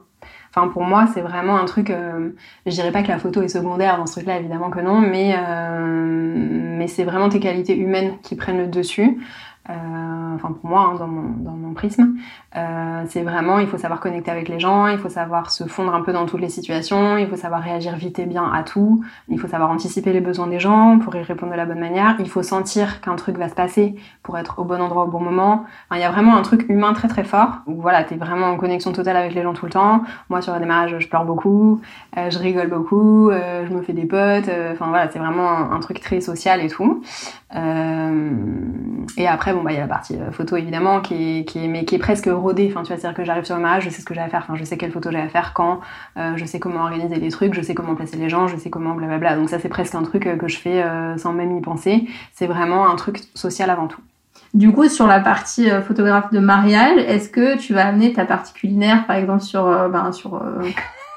[0.53, 1.89] Enfin, pour moi, c'est vraiment un truc.
[1.89, 2.32] Euh,
[2.65, 5.36] je dirais pas que la photo est secondaire dans ce truc-là, évidemment que non, mais
[5.38, 6.20] euh,
[6.79, 9.20] mais c'est vraiment tes qualités humaines qui prennent le dessus.
[9.70, 12.16] Euh, enfin pour moi, hein, dans, mon, dans mon prisme,
[12.56, 15.94] euh, c'est vraiment, il faut savoir connecter avec les gens, il faut savoir se fondre
[15.94, 19.04] un peu dans toutes les situations, il faut savoir réagir vite et bien à tout,
[19.28, 22.16] il faut savoir anticiper les besoins des gens pour y répondre de la bonne manière,
[22.18, 25.20] il faut sentir qu'un truc va se passer pour être au bon endroit au bon
[25.20, 25.66] moment.
[25.88, 28.48] Enfin, il y a vraiment un truc humain très très fort où voilà, t'es vraiment
[28.48, 30.01] en connexion totale avec les gens tout le temps.
[30.30, 31.80] Moi sur le démarrage, je pleure beaucoup,
[32.18, 34.50] euh, je rigole beaucoup, je me fais des potes.
[34.72, 37.04] Enfin voilà, c'est vraiment un, truc très social et tout.
[37.56, 42.00] et après, bah il y a la partie photo évidemment qui est, mais qui est
[42.00, 42.68] presque rodé.
[42.70, 44.46] Enfin, tu c'est-à-dire que j'arrive sur le mariage, je sais ce que j'ai à faire.
[44.54, 45.80] Je sais quelle photo j'ai à faire, quand.
[46.18, 48.70] Euh, je sais comment organiser les trucs, je sais comment placer les gens, je sais
[48.70, 49.36] comment blablabla.
[49.36, 52.08] Donc ça, c'est presque un truc euh, que je fais euh, sans même y penser.
[52.34, 54.01] C'est vraiment un truc social avant tout.
[54.54, 58.51] Du coup, sur la partie photographe de mariage, est-ce que tu vas amener ta partie
[58.54, 60.42] culinaire, par exemple, sur, ben, sur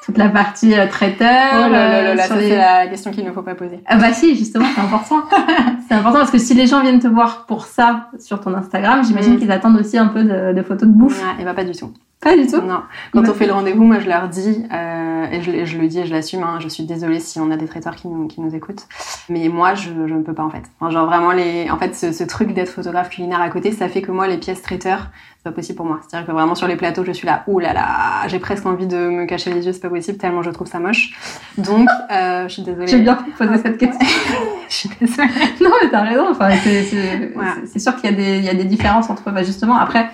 [0.05, 3.43] toute la partie traiteur Oh là là là, ça c'est la question qu'il ne faut
[3.43, 3.81] pas poser.
[3.87, 5.23] Ah bah si, justement, c'est important.
[5.89, 9.05] c'est important parce que si les gens viennent te voir pour ça sur ton Instagram,
[9.05, 9.39] j'imagine mm.
[9.39, 11.23] qu'ils attendent aussi un peu de, de photos de bouffe.
[11.23, 11.93] Ouais, et bah pas du tout.
[12.23, 12.61] Pas du tout.
[12.61, 12.83] Non.
[13.13, 15.99] Quand on fait le rendez-vous, moi je leur dis, euh, et je, je, le dis
[15.99, 18.41] et je l'assume, hein, je suis désolée si on a des traiteurs qui nous, qui
[18.41, 18.87] nous écoutent,
[19.29, 20.63] mais moi je, je ne peux pas en fait.
[20.79, 23.89] Enfin, genre vraiment les, en fait ce, ce truc d'être photographe culinaire à côté, ça
[23.89, 25.99] fait que moi les pièces traiteurs, c'est pas possible pour moi.
[26.01, 28.87] C'est-à-dire que vraiment sur les plateaux, je suis là, ouh là là, j'ai presque envie
[28.87, 31.19] de me cacher les yeux, c'est pas possible tellement je trouve ça moche.
[31.59, 32.87] Donc euh, je suis désolée.
[32.87, 34.09] J'ai bien posé cette question.
[34.69, 35.29] je suis désolée.
[35.61, 36.29] Non mais t'as raison.
[36.31, 37.55] Enfin c'est voilà.
[37.77, 40.09] sûr qu'il y a des il y a des différences entre bah, justement après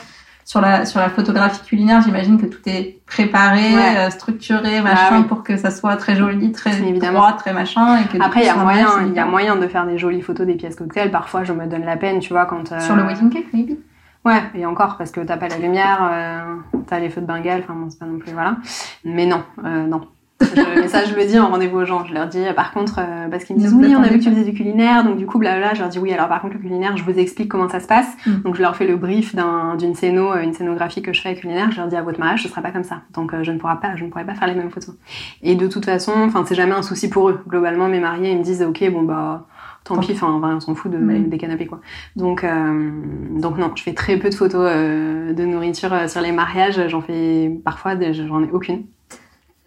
[0.49, 5.29] sur la sur la photographie culinaire, j'imagine que tout est préparé, euh, structuré, machin, ah
[5.29, 7.19] pour que ça soit très joli, très évidemment.
[7.19, 8.01] droit, très machin.
[8.01, 10.23] Et que Après, il y a moyen, il y a moyen de faire des jolies
[10.23, 11.11] photos des pièces cocktails.
[11.11, 12.81] Parfois, je me donne la peine, tu vois, quand euh...
[12.81, 13.77] sur le wedding cake, maybe.
[14.25, 16.55] Ouais, et encore parce que t'as pas la lumière, euh,
[16.87, 18.57] t'as les feux de Bengale, enfin bon, c'est pas non plus voilà.
[19.05, 20.01] Mais non, euh, non,
[20.41, 22.05] je, mais ça, je le dis en rendez-vous aux gens.
[22.05, 24.25] Je leur dis, par contre, euh, parce qu'ils me disent, oui, on a vu que
[24.25, 26.55] tu faisais du culinaire, donc du coup, blabla, je leur dis, oui, alors par contre,
[26.55, 28.09] le culinaire, je vous explique comment ça se passe.
[28.27, 28.43] Mm.
[28.43, 29.35] Donc, je leur fais le brief
[29.79, 31.71] d'une scéno, euh, une scénographie que je fais avec culinaire.
[31.73, 33.03] Je leur dis, à votre mariage, ce sera pas comme ça.
[33.15, 34.95] Donc, euh, je ne pourrai pas, je ne pourrai pas faire les mêmes photos.
[35.43, 37.41] Et de toute façon, enfin, c'est jamais un souci pour eux.
[37.49, 39.47] Globalement, mes mariés, ils me disent, ok, bon, bah,
[39.85, 41.81] tant pis, enfin, on s'en fout de, des canapés, quoi.
[42.17, 42.91] Donc, euh,
[43.39, 46.89] donc non, je fais très peu de photos de nourriture sur les mariages.
[46.89, 48.85] J'en fais parfois, j'en ai aucune.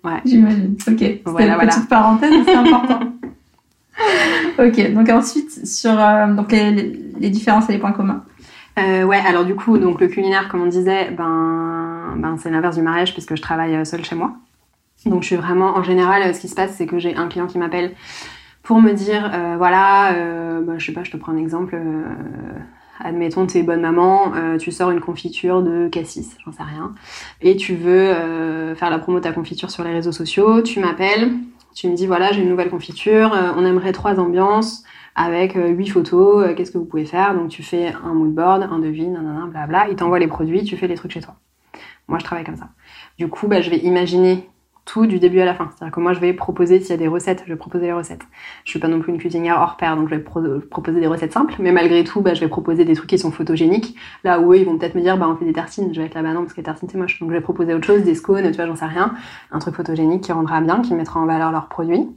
[0.04, 0.22] Ouais.
[0.26, 0.76] J'imagine.
[0.88, 0.98] Ok.
[0.98, 3.00] C'était une petite parenthèse, c'est important.
[4.60, 4.94] ok.
[4.94, 8.24] Donc ensuite sur euh, donc les, les, différences et les points communs.
[8.80, 9.20] Euh, ouais.
[9.20, 13.14] Alors du coup, donc le culinaire, comme on disait, ben, ben c'est l'inverse du mariage
[13.14, 14.34] puisque je travaille euh, seule chez moi.
[15.06, 17.48] Donc je suis vraiment, en général, ce qui se passe, c'est que j'ai un client
[17.48, 17.94] qui m'appelle
[18.64, 21.76] pour me dire, euh, voilà, euh, bah, je sais pas, je te prends un exemple
[23.04, 26.94] admettons, t'es bonne maman, euh, tu sors une confiture de cassis, j'en sais rien,
[27.42, 30.80] et tu veux euh, faire la promo de ta confiture sur les réseaux sociaux, tu
[30.80, 31.32] m'appelles,
[31.74, 34.84] tu me dis voilà, j'ai une nouvelle confiture, euh, on aimerait trois ambiances
[35.16, 37.36] avec huit photos, qu'est-ce que vous pouvez faire?
[37.36, 40.78] Donc tu fais un mood board, un devis, nanana, blabla, il t'envoie les produits, tu
[40.78, 41.36] fais les trucs chez toi.
[42.08, 42.70] Moi, je travaille comme ça.
[43.18, 44.50] Du coup, bah, je vais imaginer
[44.86, 45.70] tout du début à la fin.
[45.70, 47.94] C'est-à-dire que moi, je vais proposer, s'il y a des recettes, je vais proposer les
[47.94, 48.24] recettes.
[48.66, 51.34] Je suis pas non plus une cuisinière hors pair, donc je vais proposer des recettes
[51.34, 53.96] simples, mais malgré tout, bah, je vais proposer des trucs qui sont photogéniques.
[54.24, 55.94] Là où eux, ils vont peut-être me dire, bah, on fait des tartines.
[55.94, 57.20] Je vais être là, bah non, parce que les tartines, c'est moche.
[57.20, 59.14] Donc je vais proposer autre chose, des scones, tu vois, j'en sais rien.
[59.52, 62.10] Un truc photogénique qui rendra bien, qui mettra en valeur leurs produits.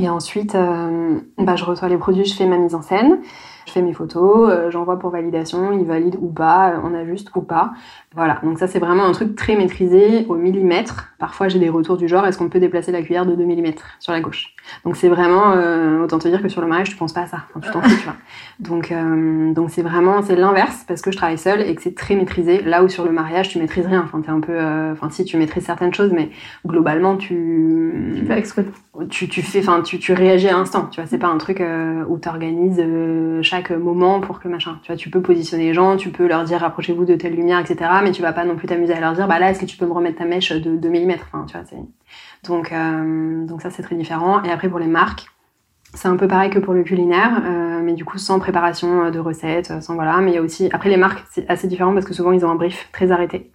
[0.00, 3.18] Et ensuite, euh, bah, je reçois les produits, je fais ma mise en scène.
[3.66, 7.42] Je fais mes photos, euh, j'envoie pour validation, ils valident ou pas, on ajuste ou
[7.42, 7.72] pas.
[8.14, 11.12] Voilà, donc ça c'est vraiment un truc très maîtrisé au millimètre.
[11.18, 13.72] Parfois j'ai des retours du genre est-ce qu'on peut déplacer la cuillère de 2 mm
[14.00, 14.54] sur la gauche?
[14.84, 17.26] Donc c'est vraiment, euh, autant te dire que sur le mariage tu penses pas à
[17.26, 18.16] ça, enfin, tu t'en fous, tu vois.
[18.60, 21.94] Donc euh, donc c'est vraiment c'est l'inverse parce que je travaille seule et que c'est
[21.94, 22.62] très maîtrisé.
[22.62, 25.24] Là où sur le mariage tu maîtrises rien, enfin t'es un peu, euh, enfin si
[25.24, 26.30] tu maîtrises certaines choses, mais
[26.66, 28.64] globalement tu tu fais exprès.
[29.08, 31.08] Tu, tu fais, enfin tu, tu réagis à l'instant, tu vois.
[31.08, 32.82] C'est pas un truc euh, où t'organises
[33.52, 34.78] chaque moment pour que machin.
[34.82, 37.58] Tu vois, tu peux positionner les gens, tu peux leur dire rapprochez-vous de telle lumière,
[37.58, 39.66] etc mais tu vas pas non plus t'amuser à leur dire, bah là, est-ce que
[39.66, 41.66] tu peux me remettre ta mèche de 2 mm enfin, tu vois,
[42.44, 44.42] donc, euh, donc ça, c'est très différent.
[44.42, 45.26] Et après, pour les marques,
[45.94, 49.18] c'est un peu pareil que pour le culinaire, euh, mais du coup sans préparation de
[49.18, 50.16] recettes, sans voilà.
[50.18, 52.50] Mais il y aussi après les marques, c'est assez différent parce que souvent ils ont
[52.50, 53.52] un brief très arrêté,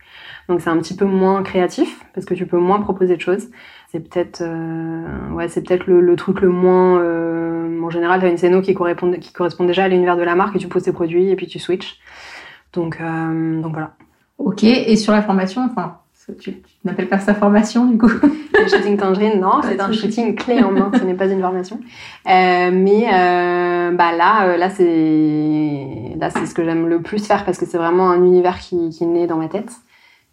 [0.48, 3.50] donc c'est un petit peu moins créatif parce que tu peux moins proposer de choses.
[3.92, 7.00] C'est peut-être euh, ouais, c'est peut-être le, truc le moins.
[7.00, 10.36] Euh, en général, t'as une scéno qui correspond qui correspond déjà à l'univers de la
[10.36, 12.00] marque et tu poses tes produits et puis tu switches.
[12.74, 13.94] Donc donc voilà.
[14.38, 16.00] Ok, et sur la formation, enfin,
[16.40, 18.08] tu, n'appelles pas ça formation du coup?
[18.60, 21.80] Le shooting tangerine, non, c'est un shooting clé en main, ce n'est pas une formation.
[22.28, 27.26] Euh, mais euh, bah là, euh, là c'est là c'est ce que j'aime le plus
[27.26, 29.72] faire parce que c'est vraiment un univers qui, qui né dans ma tête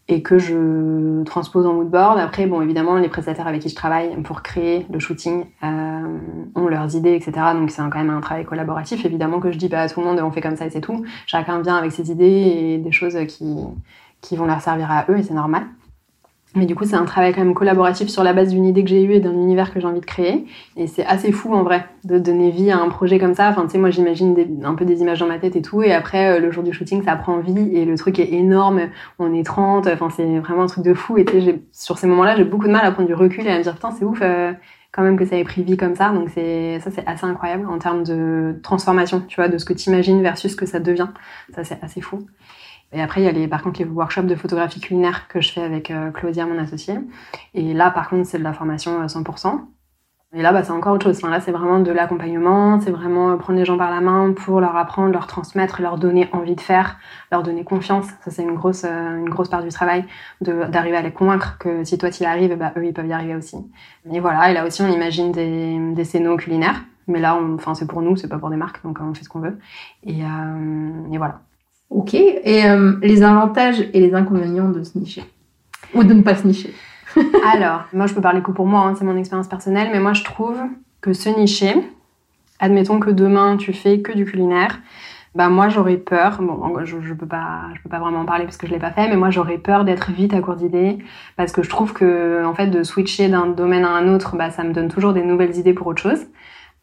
[0.06, 2.18] et que je transpose en moodboard.
[2.18, 6.18] Après, bon, évidemment, les prestataires avec qui je travaille pour créer le shooting euh,
[6.54, 7.32] ont leurs idées, etc.
[7.54, 9.04] Donc c'est quand même un travail collaboratif.
[9.06, 10.80] Évidemment que je dis pas à tout le monde on fait comme ça et c'est
[10.80, 11.04] tout.
[11.26, 13.56] Chacun vient avec ses idées et des choses qui,
[14.20, 15.64] qui vont leur servir à eux et c'est normal.
[16.56, 18.90] Mais du coup, c'est un travail quand même collaboratif sur la base d'une idée que
[18.90, 20.46] j'ai eue et d'un univers que j'ai envie de créer.
[20.76, 23.48] Et c'est assez fou en vrai de donner vie à un projet comme ça.
[23.48, 25.82] Enfin, tu sais, moi j'imagine un peu des images dans ma tête et tout.
[25.82, 28.82] Et après, euh, le jour du shooting, ça prend vie et le truc est énorme.
[29.18, 29.88] On est 30.
[29.88, 31.18] Enfin, c'est vraiment un truc de fou.
[31.18, 33.50] Et tu sais, sur ces moments-là, j'ai beaucoup de mal à prendre du recul et
[33.50, 34.20] à me dire, putain, c'est ouf.
[34.22, 34.52] Euh,
[34.94, 36.10] quand même que ça ait pris vie comme ça.
[36.10, 39.72] Donc c'est ça c'est assez incroyable en termes de transformation, tu vois, de ce que
[39.72, 41.08] tu imagines versus ce que ça devient.
[41.52, 42.26] Ça c'est assez fou.
[42.94, 45.52] Et après, il y a les, par contre les workshops de photographie culinaire que je
[45.52, 46.94] fais avec euh, Claudia, mon associée.
[47.52, 49.61] Et là, par contre, c'est de la formation à 100%.
[50.37, 51.16] Et là, bah, c'est encore autre chose.
[51.18, 54.61] Enfin, là, c'est vraiment de l'accompagnement, c'est vraiment prendre les gens par la main pour
[54.61, 56.98] leur apprendre, leur transmettre, leur donner envie de faire,
[57.30, 58.07] leur donner confiance.
[58.24, 60.04] Ça, c'est une grosse, euh, une grosse part du travail,
[60.40, 63.12] d'arriver à les convaincre que si toi, tu y arrives, bah, eux, ils peuvent y
[63.12, 63.57] arriver aussi.
[64.11, 64.50] Et voilà.
[64.50, 66.83] Et là aussi, on imagine des, des scénos culinaires.
[67.07, 69.28] Mais là, enfin, c'est pour nous, c'est pas pour des marques, donc on fait ce
[69.28, 69.59] qu'on veut.
[70.04, 71.42] Et, euh, et voilà.
[71.94, 72.14] Ok.
[72.14, 75.22] Et euh, les avantages et les inconvénients de se nicher
[75.94, 76.74] Ou de ne pas se nicher
[77.54, 80.12] Alors, moi, je peux parler que pour moi, hein, c'est mon expérience personnelle, mais moi,
[80.12, 80.57] je trouve
[81.00, 81.76] que se nicher,
[82.59, 84.80] admettons que demain, tu fais que du culinaire,
[85.37, 88.44] bah moi j'aurais peur, bon je, je peux pas je peux pas vraiment en parler
[88.44, 90.98] parce que je l'ai pas fait mais moi j'aurais peur d'être vite à court d'idées
[91.37, 94.50] parce que je trouve que en fait de switcher d'un domaine à un autre bah
[94.50, 96.24] ça me donne toujours des nouvelles idées pour autre chose.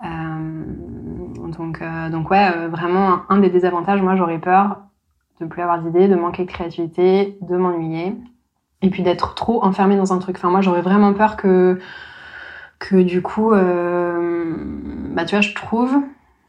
[0.03, 0.65] Euh,
[1.57, 4.81] donc euh, donc ouais euh, vraiment un des désavantages moi j'aurais peur
[5.41, 8.15] de plus avoir d'idées, de manquer de créativité, de m'ennuyer,
[8.81, 10.37] et puis d'être trop enfermée dans un truc.
[10.37, 11.79] Enfin, moi, j'aurais vraiment peur que,
[12.79, 14.55] que du coup, euh,
[15.13, 15.93] bah, tu vois, je trouve,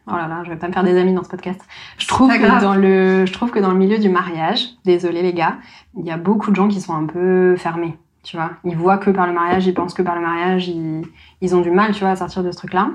[0.06, 1.60] oh là là, je vais pas me faire des amis dans ce podcast.
[1.98, 5.32] Je trouve que dans le, je trouve que dans le milieu du mariage, désolé les
[5.32, 5.56] gars,
[5.96, 7.96] il y a beaucoup de gens qui sont un peu fermés.
[8.22, 11.02] Tu vois, ils voient que par le mariage, ils pensent que par le mariage, ils,
[11.40, 12.90] ils ont du mal, tu vois, à sortir de ce truc-là.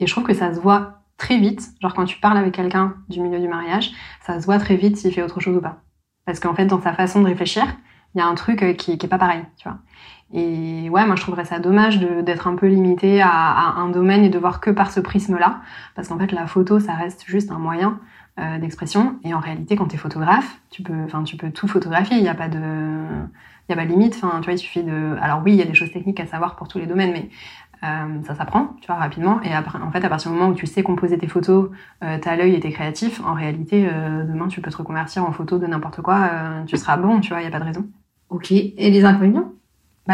[0.00, 2.94] Et je trouve que ça se voit très vite, genre quand tu parles avec quelqu'un
[3.08, 5.82] du milieu du mariage, ça se voit très vite s'il fait autre chose ou pas.
[6.24, 7.64] Parce qu'en fait, dans sa façon de réfléchir,
[8.14, 9.78] il y a un truc euh, qui, qui est pas pareil, tu vois.
[10.32, 14.28] Et ouais, moi je trouverais ça dommage d'être un peu limité à, un domaine et
[14.28, 15.60] de voir que par ce prisme-là,
[15.96, 17.98] parce qu'en fait la photo ça reste juste un moyen
[18.38, 19.18] euh, d'expression.
[19.24, 22.16] Et en réalité, quand tu es photographe, tu peux, enfin tu peux tout photographier.
[22.16, 24.14] Il n'y a pas de, il y a pas de limite.
[24.22, 25.16] Enfin, tu vois, il suffit de.
[25.20, 27.28] Alors oui, il y a des choses techniques à savoir pour tous les domaines, mais
[27.82, 29.40] euh, ça s'apprend, tu vois, rapidement.
[29.42, 31.70] Et après, en fait, à partir du moment où tu sais composer tes photos,
[32.04, 35.32] euh, t'as l'œil et t'es créatif, en réalité, euh, demain, tu peux te reconvertir en
[35.32, 37.64] photo de n'importe quoi, euh, tu seras bon, tu vois, il y a pas de
[37.64, 37.88] raison.
[38.28, 38.52] Ok.
[38.52, 39.52] Et les inconvénients?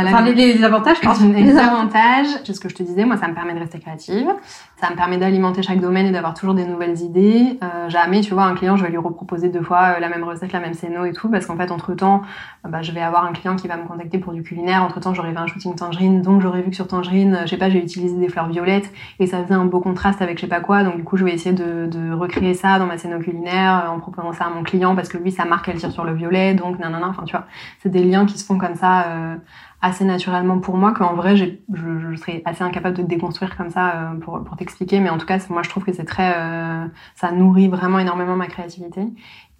[0.04, 0.96] Bah, enfin, les, avantages,
[1.34, 4.28] Les avantages, c'est ce que je te disais, moi, ça me permet de rester créative.
[4.78, 7.58] Ça me permet d'alimenter chaque domaine et d'avoir toujours des nouvelles idées.
[7.62, 10.22] Euh, jamais, tu vois, un client, je vais lui reproposer deux fois euh, la même
[10.22, 12.20] recette, la même scéno et tout, parce qu'en fait, entre-temps,
[12.66, 14.82] euh, bah, je vais avoir un client qui va me contacter pour du culinaire.
[14.82, 17.70] Entre-temps, j'aurais vu un shooting tangerine, donc j'aurais vu que sur tangerine, je sais pas,
[17.70, 20.60] j'ai utilisé des fleurs violettes et ça faisait un beau contraste avec je sais pas
[20.60, 20.84] quoi.
[20.84, 23.98] Donc, du coup, je vais essayer de, de recréer ça dans ma scéno culinaire en
[23.98, 26.52] proposant ça à mon client parce que lui, sa marque, elle tire sur le violet,
[26.52, 27.08] donc nanana.
[27.08, 27.46] Enfin, tu vois,
[27.82, 29.06] c'est des liens qui se font comme ça.
[29.06, 29.36] Euh,
[29.86, 33.94] assez naturellement pour moi qu'en vrai je, je, serais assez incapable de déconstruire comme ça
[33.94, 36.86] euh, pour, pour t'expliquer mais en tout cas moi je trouve que c'est très euh,
[37.14, 39.02] ça nourrit vraiment énormément ma créativité.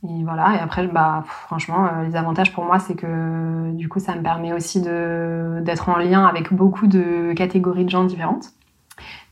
[0.03, 4.01] Et voilà et après bah franchement euh, les avantages pour moi c'est que du coup
[4.01, 8.51] ça me permet aussi de d'être en lien avec beaucoup de catégories de gens différentes.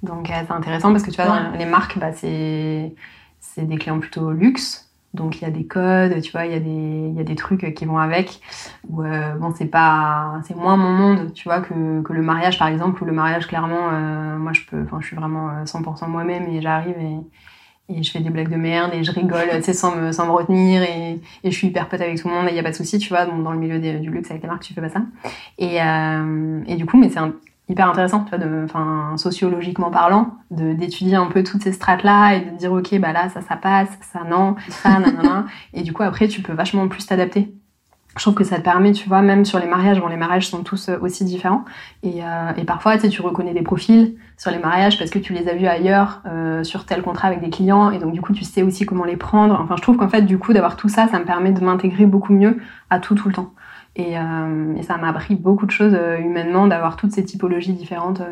[0.02, 2.94] Donc c'est intéressant parce que tu vois dans les marques bah c'est
[3.40, 4.83] c'est des clients plutôt luxe.
[5.14, 7.24] Donc il y a des codes, tu vois, il y a des il y a
[7.24, 8.40] des trucs qui vont avec.
[8.88, 9.02] Ou
[9.38, 13.02] bon, c'est pas c'est moins mon monde, tu vois, que, que le mariage par exemple.
[13.02, 13.90] Ou le mariage clairement,
[14.38, 17.18] moi je peux, enfin je suis vraiment 100% moi-même et j'arrive et
[17.88, 20.26] et je fais des blagues de merde et je rigole tu sais sans me sans
[20.26, 22.58] me retenir et, et je suis hyper pote avec tout le monde et il y
[22.58, 24.72] a pas de souci tu vois dans le milieu du luxe avec les marques tu
[24.72, 25.02] fais pas ça
[25.58, 27.20] et euh, et du coup mais c'est
[27.68, 32.02] hyper intéressant tu vois de enfin sociologiquement parlant de d'étudier un peu toutes ces strates
[32.02, 35.82] là et de dire ok bah là ça ça passe ça non ça nanana et
[35.82, 37.54] du coup après tu peux vachement plus t'adapter
[38.16, 40.48] je trouve que ça te permet, tu vois, même sur les mariages, bon, les mariages
[40.48, 41.64] sont tous euh, aussi différents.
[42.02, 45.18] Et, euh, et parfois, tu sais, tu reconnais des profils sur les mariages parce que
[45.18, 47.90] tu les as vus ailleurs, euh, sur tel contrat avec des clients.
[47.90, 49.58] Et donc, du coup, tu sais aussi comment les prendre.
[49.60, 52.06] Enfin, je trouve qu'en fait, du coup, d'avoir tout ça, ça me permet de m'intégrer
[52.06, 53.52] beaucoup mieux à tout, tout le temps.
[53.96, 57.74] Et, euh, et ça m'a appris beaucoup de choses euh, humainement, d'avoir toutes ces typologies
[57.74, 58.22] différentes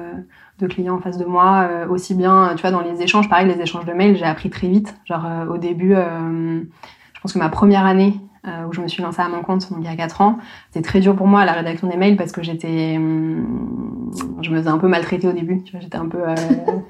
[0.59, 1.69] de clients en face de moi.
[1.89, 4.69] aussi bien, tu vois, dans les échanges, pareil, les échanges de mails, j'ai appris très
[4.69, 4.95] vite.
[5.05, 9.23] Genre, au début, je pense que ma première année, euh, où je me suis lancée
[9.23, 10.39] à mon compte donc il y a 4 ans.
[10.71, 14.57] C'était très dur pour moi la rédaction des mails parce que j'étais, hum, je me
[14.57, 15.63] faisais un peu maltraiter au début.
[15.63, 16.35] Tu vois, j'étais un peu, euh,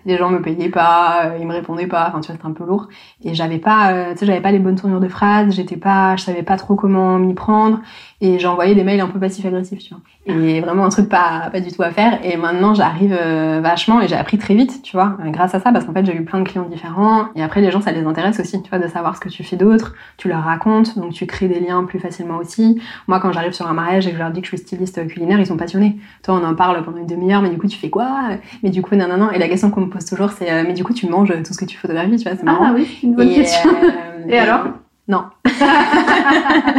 [0.06, 2.08] les gens me payaient pas, euh, ils me répondaient pas.
[2.08, 2.88] Enfin, tu vois, c'était un peu lourd.
[3.22, 5.54] Et j'avais pas, euh, tu sais, j'avais pas les bonnes tournures de phrases.
[5.54, 7.80] J'étais pas, je savais pas trop comment m'y prendre.
[8.24, 10.00] Et j'envoyais des mails un peu passifs-agressifs, tu vois.
[10.34, 12.24] Et vraiment un truc pas, pas du tout à faire.
[12.24, 13.12] Et maintenant, j'arrive
[13.60, 16.14] vachement et j'ai appris très vite, tu vois, grâce à ça, parce qu'en fait, j'ai
[16.14, 17.26] eu plein de clients différents.
[17.34, 19.42] Et après, les gens, ça les intéresse aussi, tu vois, de savoir ce que tu
[19.42, 19.94] fais d'autre.
[20.18, 22.80] Tu leur racontes, donc tu crées des liens plus facilement aussi.
[23.08, 25.04] Moi, quand j'arrive sur un mariage et que je leur dis que je suis styliste
[25.08, 25.96] culinaire, ils sont passionnés.
[26.22, 28.30] Toi, on en parle pendant une demi-heure, mais du coup, tu fais quoi?
[28.62, 29.30] Mais du coup, non, non, non.
[29.32, 31.52] Et la question qu'on me pose toujours, c'est euh, mais du coup, tu manges tout
[31.52, 32.66] ce que tu photographies, tu vois, c'est marrant.
[32.68, 33.70] Ah oui, une bonne question.
[33.70, 34.66] Euh, et, alors?
[35.08, 35.24] Non.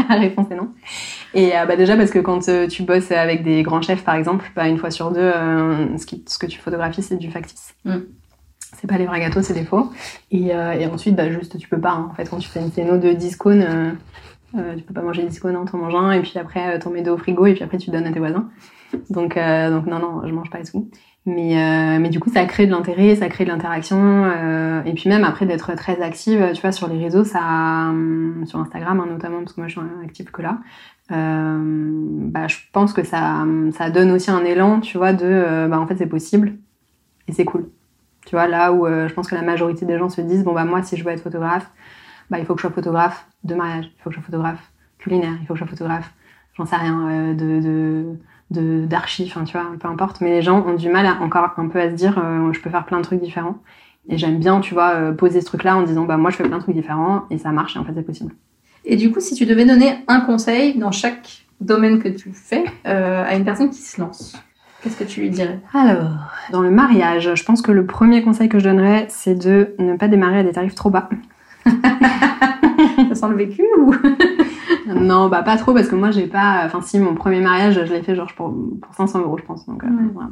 [0.09, 0.69] la réponse est non.
[1.33, 4.45] Et euh, bah déjà parce que quand tu bosses avec des grands chefs, par exemple,
[4.55, 5.31] bah, une fois sur deux,
[5.97, 7.73] ce, qui, ce, que tu photographies, c'est du factice.
[7.85, 7.97] Mm.
[8.79, 9.91] C'est pas les vrais gâteaux, c'est des faux.
[10.31, 11.91] Et, et ensuite, bah, juste, tu peux pas.
[11.91, 12.09] Hein.
[12.11, 13.95] En fait, quand tu fais une scéno de 10 cônes,
[14.55, 17.01] euh, tu peux pas manger 10 cônes, t'en manges un, et puis après, t'en mets
[17.01, 18.49] deux au frigo, et puis après, tu donnes à tes voisins.
[19.09, 20.89] Donc, euh, donc non, non, je mange pas et tout.
[21.25, 24.25] Mais, euh, mais du coup, ça crée de l'intérêt, ça crée de l'interaction.
[24.25, 27.91] Euh, et puis même après d'être très active, tu vois, sur les réseaux, ça,
[28.45, 30.59] sur Instagram hein, notamment, parce que moi je suis active que là,
[31.13, 33.45] bah, je pense que ça,
[33.93, 36.53] donne aussi un élan, tu vois, de, bah en fait c'est possible
[37.27, 37.69] et c'est cool.
[38.25, 40.65] Tu vois, là où je pense que la majorité des gens se disent, bon bah
[40.65, 41.69] moi si je veux être photographe,
[42.29, 44.71] bah il faut que je sois photographe de mariage, il faut que je sois photographe
[44.97, 46.13] culinaire, il faut que je sois photographe,
[46.57, 50.21] j'en sais rien, de, d'archives, tu vois, peu importe.
[50.21, 52.69] Mais les gens ont du mal encore un peu à se dire, euh, je peux
[52.69, 53.57] faire plein de trucs différents.
[54.09, 56.43] Et j'aime bien, tu vois, euh, poser ce truc-là en disant, bah moi je fais
[56.43, 58.33] plein de trucs différents et ça marche et en fait c'est possible.
[58.85, 62.65] Et du coup, si tu devais donner un conseil dans chaque domaine que tu fais
[62.85, 64.35] euh, à une personne qui se lance,
[64.81, 65.59] qu'est-ce que tu lui dirais?
[65.73, 66.11] Alors,
[66.51, 69.95] dans le mariage, je pense que le premier conseil que je donnerais, c'est de ne
[69.95, 71.09] pas démarrer à des tarifs trop bas.
[71.65, 73.93] ça sent le vécu ou?
[74.85, 76.63] Non, bah pas trop parce que moi j'ai pas.
[76.65, 79.65] Enfin si, mon premier mariage, je l'ai fait genre pour, pour 500 euros, je pense.
[79.65, 79.87] Donc euh,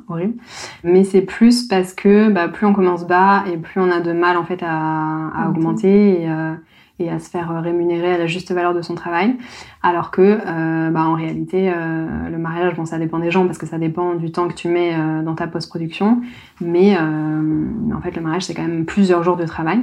[0.08, 0.36] horrible.
[0.84, 4.12] Mais c'est plus parce que bah, plus on commence bas et plus on a de
[4.12, 6.54] mal en fait à, à augmenter et, euh,
[7.02, 9.36] et, à se faire rémunérer à la juste valeur de son travail.
[9.84, 13.58] Alors que euh, bah, en réalité, euh, le mariage, bon ça dépend des gens parce
[13.58, 16.22] que ça dépend du temps que tu mets euh, dans ta post-production.
[16.60, 19.82] Mais en fait, le mariage c'est quand même plusieurs jours de travail.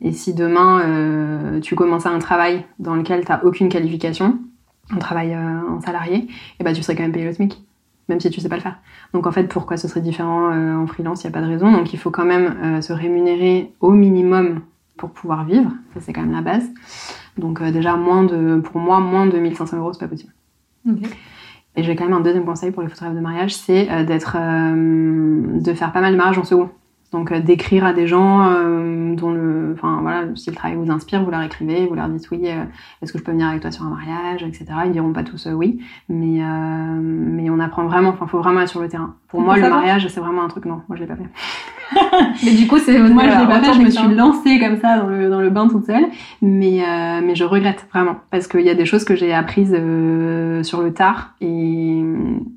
[0.00, 4.38] Et si demain euh, tu commences un travail dans lequel tu n'as aucune qualification,
[4.90, 6.28] un travail euh, en salarié, et
[6.60, 7.62] eh ben tu serais quand même payé le SMIC,
[8.08, 8.78] même si tu sais pas le faire.
[9.14, 11.24] Donc en fait, pourquoi ce serait différent euh, en freelance?
[11.24, 11.72] Il n'y a pas de raison.
[11.72, 14.60] Donc il faut quand même se rémunérer au minimum
[14.96, 15.70] pour pouvoir vivre.
[15.94, 16.68] Ça c'est quand même la base.
[17.38, 20.32] Donc déjà moins de, pour moi, moins de 1500 euros, c'est pas possible.
[21.76, 25.74] Et j'ai quand même un deuxième conseil pour les photographes de mariage, c'est d'être, de
[25.74, 26.70] faire pas mal de mariages en second.
[27.12, 30.90] Donc euh, d'écrire à des gens euh, dont le, enfin voilà, si le travail vous
[30.90, 32.64] inspire, vous leur écrivez, vous leur dites oui, euh,
[33.00, 34.66] est-ce que je peux venir avec toi sur un mariage, etc.
[34.86, 36.42] Ils diront pas tous oui, mais
[37.00, 39.14] mais on apprend vraiment, enfin faut vraiment être sur le terrain.
[39.28, 41.28] Pour moi, le mariage c'est vraiment un truc non, moi je l'ai pas fait.
[42.44, 44.98] mais du coup, c'est moi je l'ai pas fait, je me suis lancée comme ça
[44.98, 46.06] dans le dans le bain toute seule,
[46.42, 48.16] mais euh, mais je regrette vraiment.
[48.30, 51.34] Parce qu'il y a des choses que j'ai apprises euh, sur le tard.
[51.40, 52.02] Et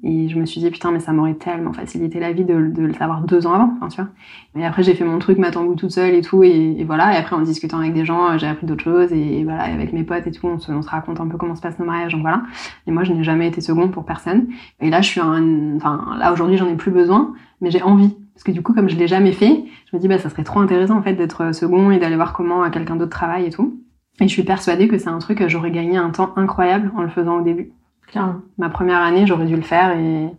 [0.03, 2.83] et je me suis dit putain mais ça m'aurait tellement facilité la vie de, de
[2.83, 4.09] le savoir deux ans avant, enfin, tu vois.
[4.55, 6.43] Mais après j'ai fait mon truc ma tambour toute seule et tout.
[6.43, 7.13] Et, et, voilà.
[7.13, 9.11] Et après en discutant avec des gens j'ai appris d'autres choses.
[9.13, 11.55] Et, voilà avec mes potes et tout on se, on se raconte un peu comment
[11.55, 12.13] se passe nos mariages.
[12.13, 12.43] Donc voilà.
[12.87, 14.47] Et moi je n'ai jamais été seconde pour personne.
[14.81, 18.15] Et là je suis un, enfin là aujourd'hui j'en ai plus besoin mais j'ai envie
[18.39, 20.45] parce que du coup, comme je l'ai jamais fait, je me dis, bah, ça serait
[20.45, 23.49] trop intéressant, en fait, d'être second et d'aller voir comment euh, quelqu'un d'autre travaille et
[23.49, 23.83] tout.
[24.21, 27.01] Et je suis persuadée que c'est un truc que j'aurais gagné un temps incroyable en
[27.01, 27.73] le faisant au début.
[28.07, 28.39] Clairement.
[28.57, 30.29] Ma première année, j'aurais dû le faire et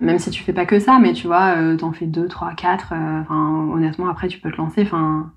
[0.00, 2.54] même si tu fais pas que ça, mais tu vois, euh, t'en fais deux, trois,
[2.54, 5.30] quatre, euh, enfin, honnêtement, après, tu peux te lancer, enfin,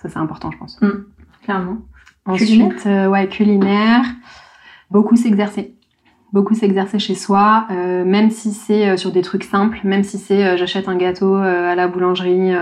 [0.00, 0.80] Ça, c'est important, je pense.
[0.80, 1.06] Mm,
[1.42, 1.78] clairement.
[2.24, 4.04] Ensuite, euh, ouais, culinaire.
[4.92, 5.74] Beaucoup s'exercer.
[6.32, 10.16] Beaucoup s'exercer chez soi, euh, même si c'est euh, sur des trucs simples, même si
[10.16, 12.52] c'est euh, j'achète un gâteau à la boulangerie,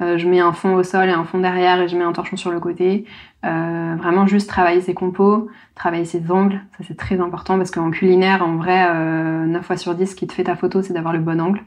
[0.00, 2.36] je mets un fond au sol et un fond derrière et je mets un torchon
[2.36, 3.06] sur le côté.
[3.42, 8.46] vraiment juste travailler ses compos, travailler ses angles, ça c'est très important parce qu'en culinaire,
[8.46, 8.92] en vrai,
[9.46, 11.62] 9 fois sur 10, ce qui te fait ta photo, c'est d'avoir le bon angle.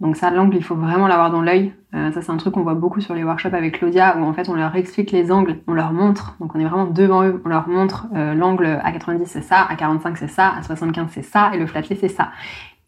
[0.00, 1.72] Donc ça, l'angle, il faut vraiment l'avoir dans l'œil.
[1.94, 4.32] Euh, ça, c'est un truc qu'on voit beaucoup sur les workshops avec Claudia, où en
[4.32, 6.36] fait, on leur explique les angles, on leur montre.
[6.40, 9.62] Donc on est vraiment devant eux, on leur montre euh, l'angle à 90 c'est ça,
[9.62, 12.30] à 45 c'est ça, à 75 c'est ça, et le flatlay c'est ça.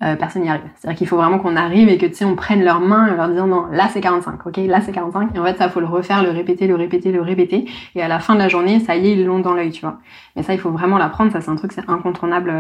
[0.02, 0.68] Euh, personne n'y arrive.
[0.74, 3.16] C'est-à-dire qu'il faut vraiment qu'on arrive et que tu sais, on prenne leurs mains en
[3.16, 5.34] leur disant non, là c'est 45, ok, là c'est 45.
[5.34, 7.66] Et en fait, ça faut le refaire, le répéter, le répéter, le répéter.
[7.94, 9.82] Et à la fin de la journée, ça y est, ils l'ont dans l'œil, tu
[9.82, 9.98] vois.
[10.34, 11.32] Mais ça, il faut vraiment l'apprendre.
[11.32, 12.52] Ça, c'est un truc, c'est incontournable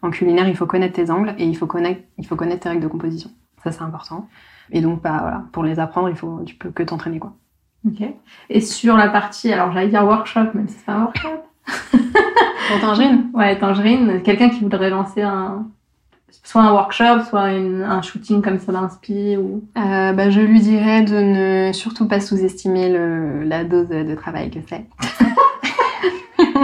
[0.00, 0.48] en culinaire.
[0.48, 2.00] Il faut connaître tes angles et il faut connaître
[2.60, 3.30] tes règles de composition.
[3.64, 4.28] Ça, c'est important.
[4.70, 7.34] Et donc, bah, voilà, pour les apprendre, il faut, tu peux que t'entraîner, quoi.
[7.86, 8.02] Ok.
[8.48, 11.44] Et sur la partie, alors j'allais dire workshop, même si c'est pas un workshop.
[12.68, 14.22] pour Tangerine Ouais, Tangerine.
[14.22, 15.66] Quelqu'un qui voudrait lancer un,
[16.44, 19.64] soit un workshop, soit un shooting comme ça d'inspi ou?
[19.76, 21.16] Euh, bah, je lui dirais de
[21.68, 22.88] ne surtout pas sous-estimer
[23.44, 24.86] la dose de travail que c'est.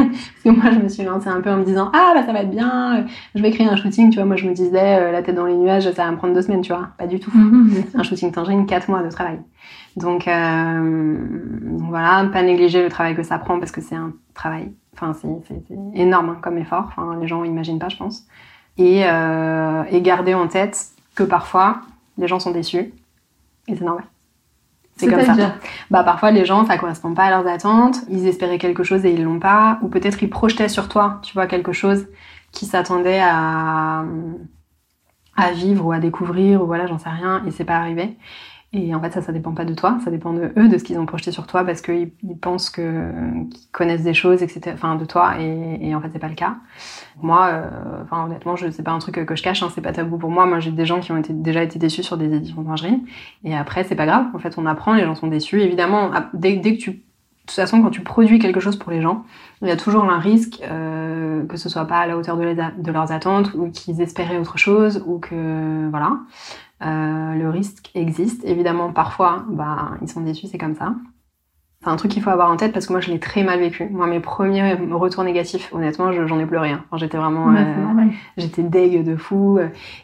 [0.04, 2.32] Parce que moi, je me suis lancée un peu en me disant Ah, bah ça
[2.32, 4.24] va être bien, je vais créer un shooting, tu vois.
[4.24, 6.42] Moi, je me disais euh, La tête dans les nuages, ça va me prendre deux
[6.42, 6.88] semaines, tu vois.
[6.98, 7.32] Pas du tout.
[7.94, 9.38] Un shooting tangerine, quatre mois de travail.
[9.96, 11.16] Donc, euh,
[11.78, 15.28] voilà, pas négliger le travail que ça prend parce que c'est un travail, enfin, c'est
[15.94, 16.84] énorme hein, comme effort.
[16.88, 18.26] Enfin, les gens n'imaginent pas, je pense.
[18.76, 21.80] Et, euh, et garder en tête que parfois,
[22.16, 22.92] les gens sont déçus.
[23.66, 24.04] Et c'est normal.
[24.98, 25.54] C'est comme ça.
[25.90, 29.12] Bah parfois les gens ça correspond pas à leurs attentes, ils espéraient quelque chose et
[29.12, 32.06] ils l'ont pas, ou peut-être ils projetaient sur toi, tu vois quelque chose
[32.52, 34.04] qui s'attendait à
[35.36, 38.16] à vivre ou à découvrir ou voilà j'en sais rien et c'est pas arrivé.
[38.74, 40.84] Et en fait, ça, ça dépend pas de toi, ça dépend de eux, de ce
[40.84, 43.10] qu'ils ont projeté sur toi, parce qu'ils pensent que
[43.48, 44.72] qu'ils connaissent des choses, etc.
[44.74, 46.56] Enfin, de toi, et, et en fait, c'est pas le cas.
[47.22, 49.92] Moi, euh, enfin, honnêtement, je c'est pas un truc que je cache, hein, c'est pas
[49.92, 50.44] tabou pour moi.
[50.44, 53.06] Moi, j'ai des gens qui ont été, déjà été déçus sur des éditions d'Angerine,
[53.42, 54.26] et après, c'est pas grave.
[54.34, 55.62] En fait, on apprend, les gens sont déçus.
[55.62, 56.90] Évidemment, dès, dès que tu
[57.48, 59.24] de toute façon, quand tu produis quelque chose pour les gens,
[59.62, 62.92] il y a toujours un risque euh, que ce soit pas à la hauteur de
[62.92, 66.18] leurs attentes ou qu'ils espéraient autre chose ou que voilà.
[66.82, 68.44] Euh, le risque existe.
[68.44, 70.94] Évidemment, parfois, bah, ils sont déçus, c'est comme ça.
[71.80, 73.60] C'est un truc qu'il faut avoir en tête parce que moi, je l'ai très mal
[73.60, 73.88] vécu.
[73.88, 76.72] Moi, mes premiers retours négatifs, honnêtement, j'en ai pleuré.
[76.72, 76.84] Hein.
[76.96, 78.04] j'étais vraiment, euh,
[78.36, 79.60] j'étais deg de fou.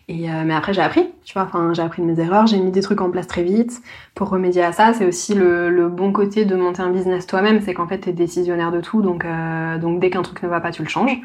[0.07, 1.09] Et euh, mais après, j'ai appris.
[1.25, 2.47] Tu vois, enfin, j'ai appris de mes erreurs.
[2.47, 3.83] J'ai mis des trucs en place très vite
[4.15, 4.93] pour remédier à ça.
[4.93, 8.13] C'est aussi le, le, bon côté de monter un business toi-même, c'est qu'en fait, t'es
[8.13, 9.03] décisionnaire de tout.
[9.03, 11.21] Donc, euh, donc dès qu'un truc ne va pas, tu le changes.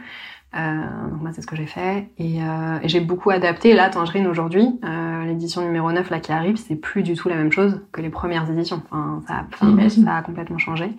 [0.56, 3.74] Euh, donc moi c'est ce que j'ai fait et, euh, et j'ai beaucoup adapté.
[3.74, 7.36] Là Tangerine aujourd'hui, euh, l'édition numéro 9 là qui arrive, c'est plus du tout la
[7.36, 8.82] même chose que les premières éditions.
[8.90, 10.92] Enfin, ça, a, ça a complètement changé.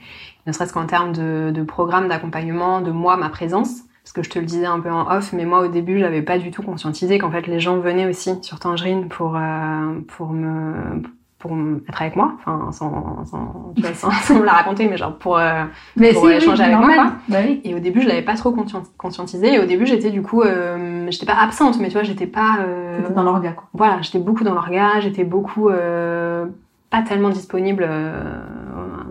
[0.47, 3.83] Ne serait-ce qu'en termes de, de programme d'accompagnement, de moi, ma présence.
[4.03, 6.23] Parce que je te le disais un peu en off, mais moi au début j'avais
[6.23, 10.31] pas du tout conscientisé qu'en fait les gens venaient aussi sur Tangerine pour euh, pour
[10.31, 11.03] me
[11.41, 11.53] pour
[11.89, 15.17] être avec moi, enfin sans, sans, tu vois, sans, sans me la raconter, mais genre
[15.17, 15.65] pour, euh,
[15.97, 16.95] mais pour échanger avec moi.
[16.95, 17.13] Quoi.
[17.29, 17.63] Bah oui.
[17.65, 18.55] Et au début, je l'avais pas trop
[18.99, 19.55] conscientisé.
[19.55, 22.59] Et au début, j'étais du coup, euh, j'étais pas absente, mais tu vois, j'étais pas.
[22.61, 23.69] Euh, dans l'orga, quoi.
[23.73, 26.47] Voilà, j'étais beaucoup dans l'orga, j'étais beaucoup euh,
[26.91, 28.35] pas tellement disponible euh,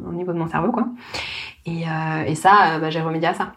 [0.08, 0.88] au niveau de mon cerveau, quoi.
[1.66, 3.54] Et, euh, et ça, bah, j'ai remédié à ça.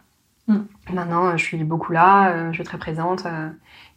[0.49, 0.59] Mm.
[0.95, 3.27] Maintenant, je suis beaucoup là, je suis très présente,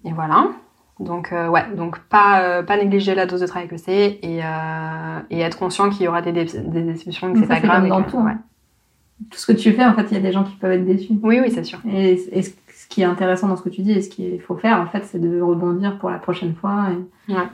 [0.04, 0.50] et voilà.
[1.00, 4.40] Donc euh, ouais, donc pas euh, pas négliger la dose de travail que c'est et,
[4.44, 7.88] euh, et être conscient qu'il y aura des, des déceptions que c'est pas grave.
[7.88, 8.18] dans tout.
[8.18, 8.36] Ouais.
[9.30, 10.86] Tout ce que tu fais, en fait, il y a des gens qui peuvent être
[10.86, 11.14] déçus.
[11.24, 11.80] Oui, oui, c'est sûr.
[11.88, 14.58] Et, et, ce qui est intéressant dans ce que tu dis et ce qu'il faut
[14.58, 16.88] faire, en fait, c'est de rebondir pour la prochaine fois.
[17.30, 17.34] Et...
[17.34, 17.48] Ouais.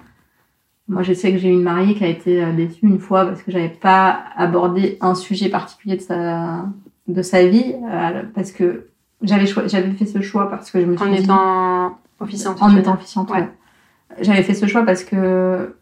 [0.88, 3.26] Moi, je sais que j'ai eu une mariée qui a été euh, déçue une fois
[3.26, 6.66] parce que j'avais pas abordé un sujet particulier de sa
[7.08, 8.88] de sa vie euh, parce que
[9.22, 12.62] j'avais j'avais fait ce choix parce que je me suis en dit étant officiante.
[12.62, 13.50] En étant officiante ouais.
[14.22, 15.76] j'avais fait ce choix parce que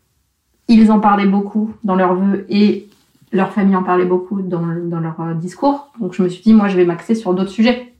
[0.67, 2.87] ils en parlaient beaucoup dans leurs vœux et
[3.31, 5.91] leur famille en parlait beaucoup dans, dans leur euh, discours.
[5.99, 7.93] Donc je me suis dit moi je vais m'axer sur d'autres sujets.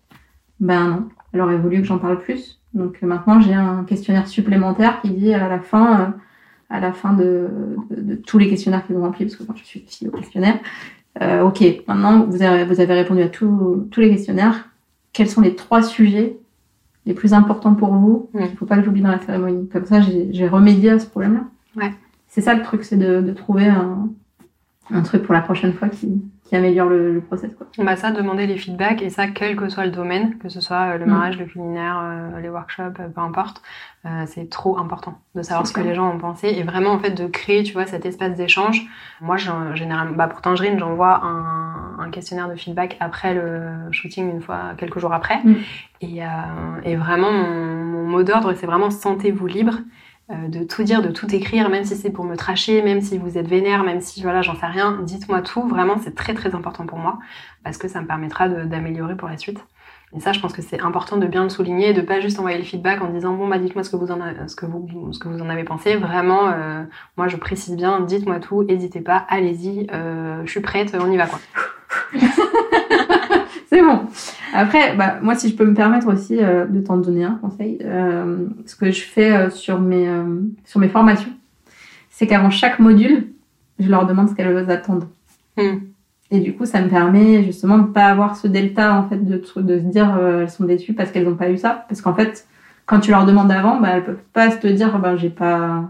[0.60, 1.10] Ben non.
[1.34, 2.60] Elle aurait voulu que j'en parle plus.
[2.74, 6.06] Donc maintenant j'ai un questionnaire supplémentaire qui dit à la fin euh,
[6.70, 7.50] à la fin de,
[7.90, 10.12] de, de tous les questionnaires qu'ils ont remplis parce que moi je suis fille au
[10.12, 10.60] questionnaire.
[11.22, 11.64] Euh, ok.
[11.88, 14.70] Maintenant vous avez, vous avez répondu à tous les questionnaires.
[15.12, 16.38] Quels sont les trois sujets
[17.06, 18.40] les plus importants pour vous Mm.
[18.52, 19.68] Il faut pas que j'oublie dans la cérémonie.
[19.70, 21.44] Comme ça, j'ai j'ai remédié à ce problème-là.
[21.76, 21.94] Ouais.
[22.28, 24.10] C'est ça le truc, c'est de, de trouver un,
[24.92, 27.52] un truc pour la prochaine fois qui, qui améliore le, le process.
[27.56, 27.68] Quoi.
[27.78, 30.96] Bah ça, demander les feedbacks et ça, quel que soit le domaine, que ce soit
[30.96, 31.10] euh, le Mm.
[31.10, 33.62] mariage, le culinaire, euh, les workshops, euh, peu importe,
[34.06, 37.00] euh, c'est trop important de savoir ce que les gens ont pensé et vraiment en
[37.00, 38.82] fait de créer, tu vois, cet espace d'échange.
[39.22, 39.38] Moi,
[39.76, 44.60] généralement, bah pour Tangerine, j'envoie un, un questionnaire de feedback après le shooting une fois,
[44.78, 45.38] quelques jours après.
[45.44, 45.56] Mm.
[46.02, 46.28] Et, euh,
[46.84, 49.76] et vraiment, mon, mon mot d'ordre, c'est vraiment sentez-vous libre
[50.30, 53.38] de tout dire, de tout écrire, même si c'est pour me tracher, même si vous
[53.38, 55.68] êtes vénère, même si voilà, j'en sais rien, dites-moi tout.
[55.68, 57.20] Vraiment, c'est très très important pour moi
[57.64, 59.60] parce que ça me permettra d'améliorer pour la suite.
[60.16, 62.58] Et ça, je pense que c'est important de bien le souligner, de pas juste envoyer
[62.58, 65.20] le feedback en disant bon bah dites-moi ce que vous en ce que vous ce
[65.20, 65.96] que vous en avez pensé.
[65.98, 66.84] Vraiment, euh,
[67.16, 71.18] moi je précise bien, dites-moi tout, n'hésitez pas, allez-y, euh, je suis prête, on y
[71.18, 71.40] va quoi.
[73.70, 74.08] C'est bon.
[74.54, 77.80] Après, bah, moi, si je peux me permettre aussi euh, de t'en donner un conseil,
[77.84, 80.08] euh, ce que je fais euh, sur, mes,
[80.66, 81.32] sur mes formations,
[82.10, 83.28] c'est qu'avant chaque module,
[83.80, 85.08] je leur demande ce qu'elles attendent.
[85.58, 85.78] Hmm.
[86.32, 89.38] Et du coup, ça me permet justement de pas avoir ce delta, en fait, de,
[89.38, 91.86] de se dire elles sont déçues parce qu'elles n'ont pas eu ça.
[91.88, 92.46] Parce qu'en fait,
[92.86, 95.90] quand tu leur demandes avant, bah, elles peuvent pas se te dire, bah, j'ai pas,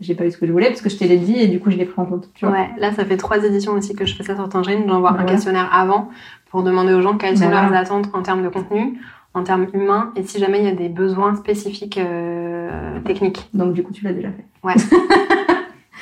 [0.00, 1.70] j'ai pas eu ce que je voulais parce que je t'ai dit et du coup,
[1.70, 2.28] je l'ai pris en compte.
[2.34, 2.54] Tu vois.
[2.54, 4.84] Ouais, là ça fait trois éditions aussi que je fais ça sur Tangerine.
[4.88, 5.30] J'envoie Bah un ouais.
[5.30, 6.08] questionnaire avant
[6.50, 7.78] pour demander aux gens quelles Bah sont leurs voilà.
[7.80, 8.98] attentes en termes de contenu,
[9.34, 13.48] en termes humains et si jamais il y a des besoins spécifiques euh, techniques.
[13.54, 14.44] Donc, du coup, tu l'as déjà fait.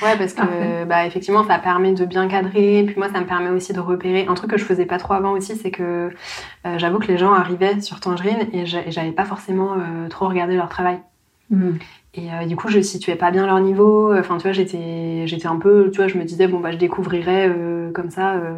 [0.01, 0.85] Ouais, parce que Parfait.
[0.89, 2.85] bah, effectivement, ça permet de bien cadrer.
[2.87, 4.27] Puis moi, ça me permet aussi de repérer.
[4.29, 5.83] Un truc que je faisais pas trop avant aussi, c'est que
[6.67, 10.09] euh, j'avoue que les gens arrivaient sur Tangerine et j'a- et j'avais pas forcément euh,
[10.09, 11.01] trop regardé leur travail.
[11.51, 11.79] Mhm.
[12.19, 14.13] Et euh, du coup, je situais pas bien leur niveau.
[14.13, 16.77] Enfin, tu vois, j'étais, j'étais un peu, tu vois, je me disais bon bah je
[16.77, 18.55] découvrirais euh, comme ça, euh,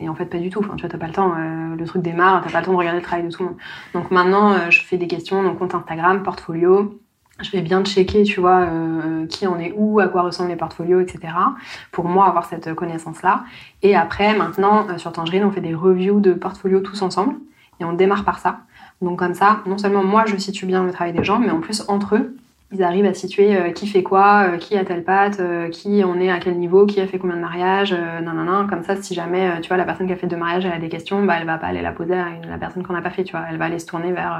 [0.00, 0.58] et en fait pas du tout.
[0.60, 1.32] Enfin, tu vois, t'as pas le temps.
[1.38, 3.50] euh, le truc démarre, t'as pas le temps de regarder le travail de tout le
[3.50, 3.58] monde.
[3.94, 6.98] Donc maintenant, je fais des questions, donc compte Instagram, portfolio.
[7.42, 8.66] Je vais bien checker, tu vois,
[9.28, 11.34] qui en est où, à quoi ressemblent les portfolios, etc.
[11.92, 13.44] Pour moi, avoir cette connaissance-là.
[13.82, 17.34] Et après, maintenant, sur Tangerine, on fait des reviews de portfolios tous ensemble.
[17.78, 18.60] Et on démarre par ça.
[19.02, 21.60] Donc comme ça, non seulement moi, je situe bien le travail des gens, mais en
[21.60, 22.34] plus, entre eux,
[22.72, 26.02] ils arrivent à situer euh, qui fait quoi, euh, qui a telle patte, euh, qui
[26.04, 28.66] on est à quel niveau, qui a fait combien de mariages, euh, nan, nan, nan.
[28.68, 30.72] Comme ça, si jamais, euh, tu vois, la personne qui a fait deux mariages, elle
[30.72, 32.92] a des questions, bah, elle va pas aller la poser à une- la personne qu'on
[32.92, 33.44] n'a pas fait, tu vois.
[33.48, 34.34] Elle va aller se tourner vers,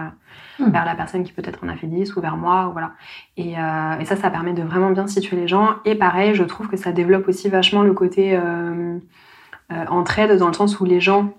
[0.61, 0.71] euh, Hmm.
[0.71, 2.93] vers la personne qui peut-être en a fait 10 ou vers moi, ou voilà.
[3.37, 5.77] Et, euh, et ça, ça permet de vraiment bien situer les gens.
[5.85, 8.99] Et pareil, je trouve que ça développe aussi vachement le côté euh,
[9.73, 11.35] euh, entraide dans le sens où les gens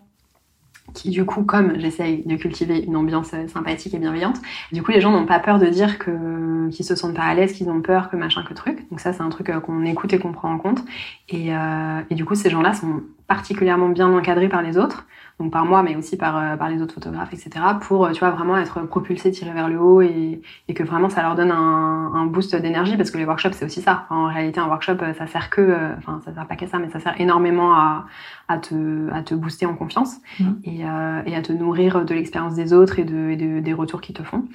[1.06, 4.38] du coup, comme j'essaye de cultiver une ambiance euh, sympathique et bienveillante,
[4.72, 7.34] du coup les gens n'ont pas peur de dire que qu'ils se sentent pas à
[7.34, 8.90] l'aise, qu'ils ont peur, que machin, que truc.
[8.90, 10.84] Donc ça c'est un truc euh, qu'on écoute et qu'on prend en compte.
[11.30, 15.06] Et, euh, et du coup ces gens-là sont particulièrement bien encadrés par les autres,
[15.40, 17.50] donc par moi mais aussi par, euh, par les autres photographes, etc.
[17.82, 21.10] Pour euh, tu vois vraiment être propulsés, tirés vers le haut et, et que vraiment
[21.10, 24.06] ça leur donne un, un boost d'énergie parce que les workshops c'est aussi ça.
[24.10, 26.90] En réalité un workshop euh, ça sert que, enfin ça sert pas qu'à ça, mais
[26.90, 28.06] ça sert énormément à,
[28.48, 30.60] à te, à te booster en confiance Mhm.
[30.64, 33.74] et, euh, et à te nourrir de l'expérience des autres et, de, et de- des
[33.74, 34.46] retours qu'ils te font.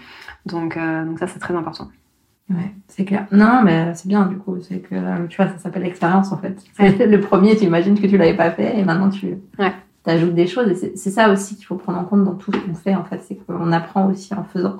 [0.46, 1.88] Donc, euh, donc ça, c'est très important.
[2.52, 3.26] Ouais, c'est clair.
[3.32, 4.58] Non, mais c'est bien du coup.
[4.60, 6.56] C'est que euh, tu vois, ça s'appelle l'expérience en fait.
[6.78, 9.72] Le premier, tu imagines que tu l'avais pas fait et maintenant tu Ouais.
[10.06, 10.68] ajoutes des choses.
[10.68, 12.94] Et c'est- c'est ça aussi qu'il faut prendre en compte dans tout ce qu'on fait
[12.94, 13.20] en fait.
[13.26, 14.76] C'est qu'on apprend aussi en faisant.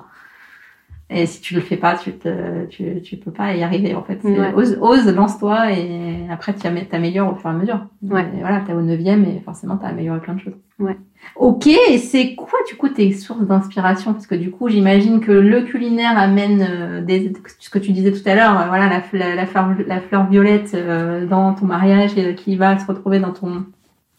[1.15, 4.01] Et si tu le fais pas, tu te, tu, tu peux pas y arriver en
[4.03, 4.19] fait.
[4.23, 4.53] Ouais.
[4.55, 7.85] Ose, ose, lance-toi et après tu amé- t'améliores au fur et à mesure.
[8.01, 8.25] Ouais.
[8.35, 10.55] Et voilà, t'es au neuvième et forcément t'as amélioré plein de choses.
[10.79, 10.97] Ouais.
[11.35, 14.11] Ok, et c'est quoi du coup tes sources d'inspiration?
[14.13, 18.11] Parce que du coup, j'imagine que le culinaire amène euh, des, ce que tu disais
[18.11, 21.65] tout à l'heure, euh, voilà la, fle- la, fleur, la fleur violette euh, dans ton
[21.65, 23.65] mariage et qui va se retrouver dans ton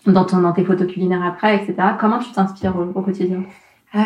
[0.06, 1.74] dans ton dans tes photos culinaires après, etc.
[1.98, 3.42] Comment tu t'inspires au, au quotidien?
[3.94, 3.98] Euh,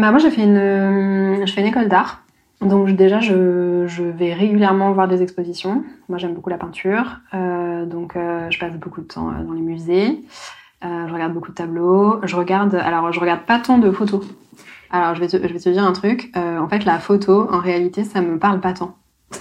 [0.00, 2.22] bah moi, j'ai fait une, je fais une école d'art.
[2.62, 5.84] Donc déjà, je, je vais régulièrement voir des expositions.
[6.08, 7.20] Moi, j'aime beaucoup la peinture.
[7.34, 10.20] Euh, donc euh, je passe beaucoup de temps euh, dans les musées.
[10.84, 12.20] Euh, je regarde beaucoup de tableaux.
[12.22, 14.24] Je regarde, alors je regarde pas tant de photos.
[14.90, 16.32] Alors je vais te, je vais te dire un truc.
[16.34, 18.96] En fait, la photo, en réalité, ça me parle pas tant.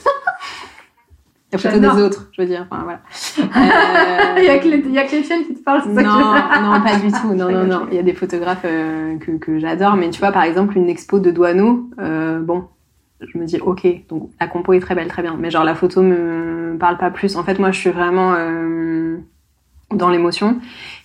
[1.54, 2.68] La photo des autres, je veux dire.
[2.70, 3.00] Enfin, voilà.
[4.38, 5.94] Il y a que les, il y a que les tiennes qui te parlent, c'est
[5.94, 7.34] ça que non, pas du tout.
[7.34, 7.88] Non, non, non.
[7.90, 11.20] Il y a des photographes que, que j'adore, mais tu vois, par exemple, une expo
[11.20, 11.90] de Douaneau,
[12.42, 12.66] bon,
[13.32, 15.76] je me dis, ok, donc la compo est très belle, très bien, mais genre la
[15.76, 17.36] photo me parle pas plus.
[17.36, 19.18] En fait, moi, je suis vraiment euh,
[19.92, 20.60] dans l'émotion,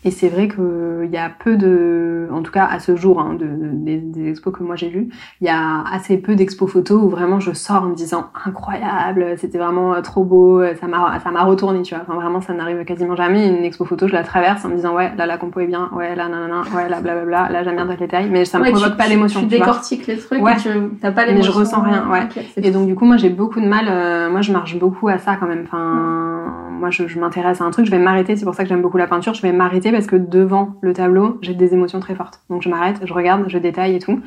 [0.04, 3.34] et c'est vrai qu'il y a peu de, en tout cas à ce jour, hein,
[3.34, 5.08] de, de- des, des expos que moi j'ai vues,
[5.40, 9.34] il y a assez peu d'expos photos où vraiment je sors en me disant incroyable,
[9.36, 12.04] c'était vraiment euh, trop beau, ça m'a ça m'a retourné, tu vois.
[12.06, 13.48] Enfin vraiment ça n'arrive quasiment jamais.
[13.48, 15.90] Une expo photo, je la traverse en me disant ouais là la compo est bien,
[15.94, 18.70] ouais là nanana, ouais là blablabla, là j'aime bien tel détail, mais ça me Ouais,
[18.70, 19.40] provoque tu- pas d'émotion.
[19.40, 20.54] Tu, décortiques les trucs, Ouais.
[20.54, 20.68] et tu
[21.00, 21.52] t'as pas Mais l'émotion.
[21.52, 22.28] je ressens rien, ouais.
[22.56, 25.18] Et donc du coup moi j'ai beaucoup de mal, euh, moi je marche beaucoup à
[25.18, 25.62] ça quand même.
[25.64, 28.68] Enfin moi je, je m'intéresse à un truc, je vais m'arrêter, c'est pour ça que
[28.68, 32.00] j'aime beaucoup la peinture, je vais m'arrêter parce que devant le tableau, j'ai des émotions
[32.00, 32.42] très fortes.
[32.50, 34.20] Donc je m'arrête, je regarde, je détaille et tout.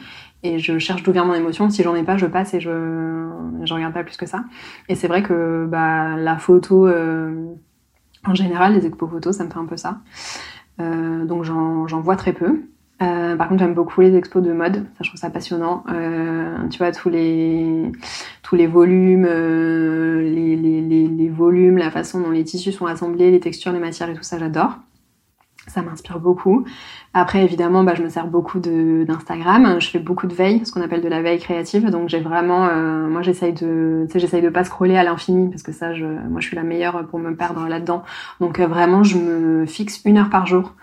[0.43, 1.69] Et je cherche d'où vient mon émotion.
[1.69, 3.29] Si j'en ai pas, je passe et je,
[3.63, 4.43] je regarde pas plus que ça.
[4.89, 7.53] Et c'est vrai que bah, la photo, euh,
[8.25, 9.99] en général, les expos photos, ça me fait un peu ça.
[10.81, 12.61] Euh, donc j'en vois très peu.
[13.01, 14.75] Euh, par contre, j'aime beaucoup les expos de mode.
[14.75, 15.85] Ça, je trouve ça passionnant.
[16.69, 17.91] Tu vois, tous les,
[18.43, 23.39] tous les volumes, les, les, les, volumes, la façon dont les tissus sont assemblés, les
[23.39, 24.77] textures, les matières et tout ça, j'adore.
[25.67, 26.65] Ça m'inspire beaucoup.
[27.13, 29.79] Après, évidemment, bah, je me sers beaucoup d'Instagram.
[29.79, 31.89] Je fais beaucoup de veille, ce qu'on appelle de la veille créative.
[31.89, 35.49] Donc, j'ai vraiment, euh, moi, j'essaye de, tu sais, j'essaye de pas scroller à l'infini
[35.49, 38.03] parce que ça, je, moi, je suis la meilleure pour me perdre là-dedans.
[38.41, 40.73] Donc, euh, vraiment, je me fixe une heure par jour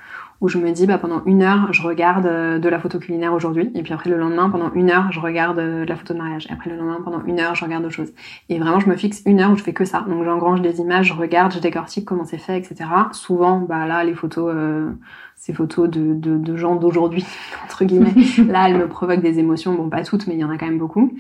[0.41, 3.35] où je me dis bah pendant une heure je regarde euh, de la photo culinaire
[3.35, 3.71] aujourd'hui.
[3.75, 6.19] Et puis après le lendemain pendant une heure je regarde euh, de la photo de
[6.19, 6.47] mariage.
[6.49, 8.13] Et après le lendemain pendant une heure je regarde autre chose.
[8.49, 10.05] Et vraiment je me fixe une heure où je fais que ça.
[10.09, 14.03] Donc j'engrange des images je regarde je décortique comment c'est fait etc souvent bah là
[14.05, 14.91] les photos euh,
[15.37, 17.25] ces photos de, de, de gens d'aujourd'hui
[17.65, 18.15] entre guillemets
[18.49, 19.75] là elles me provoquent des émotions.
[19.75, 21.13] Bon pas toutes mais il y en a quand même beaucoup.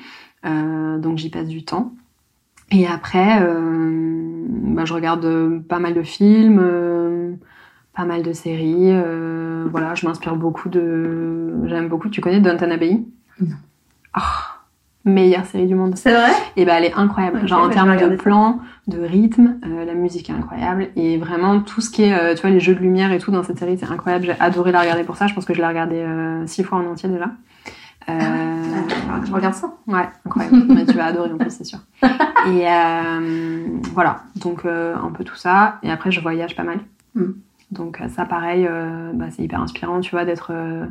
[0.46, 1.92] Euh, donc j'y passe du temps.
[2.70, 7.38] Et après euh, bah, je regarde pas mal de films
[7.94, 8.90] pas mal de séries.
[8.90, 11.52] Euh, voilà, je m'inspire beaucoup de.
[11.66, 12.08] J'aime beaucoup.
[12.08, 13.00] Tu connais Downton Abbey?
[13.40, 13.56] Non.
[14.16, 14.20] Oh,
[15.04, 15.96] meilleure série du monde.
[15.96, 16.30] C'est vrai?
[16.56, 17.46] Et ben elle est incroyable.
[17.46, 21.60] Genre en bah, termes de plan, de rythme, euh, la musique est incroyable et vraiment
[21.60, 23.58] tout ce qui est, euh, tu vois, les jeux de lumière et tout dans cette
[23.58, 24.26] série, c'est incroyable.
[24.26, 25.26] J'ai adoré la regarder pour ça.
[25.26, 27.30] Je pense que je l'ai regardée euh, six fois en entier déjà.
[28.06, 29.26] Ah ouais.
[29.26, 29.72] je regarde ça?
[29.86, 30.64] Ouais, incroyable.
[30.68, 31.78] Mais tu vas adorer en plus, c'est sûr.
[32.48, 32.64] Et
[33.92, 35.78] voilà, donc un peu tout ça.
[35.82, 36.80] Et après, je voyage pas mal.
[37.14, 37.32] Mm.
[37.70, 40.86] Donc ça, pareil, euh, bah, c'est hyper inspirant, tu vois, d'être, euh,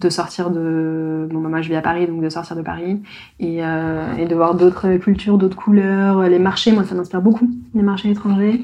[0.00, 1.28] de sortir de.
[1.30, 3.00] Bon, bah, moi je vis à Paris, donc de sortir de Paris
[3.38, 6.72] et, euh, et de voir d'autres cultures, d'autres couleurs, les marchés.
[6.72, 8.62] Moi, ça m'inspire beaucoup, les marchés étrangers.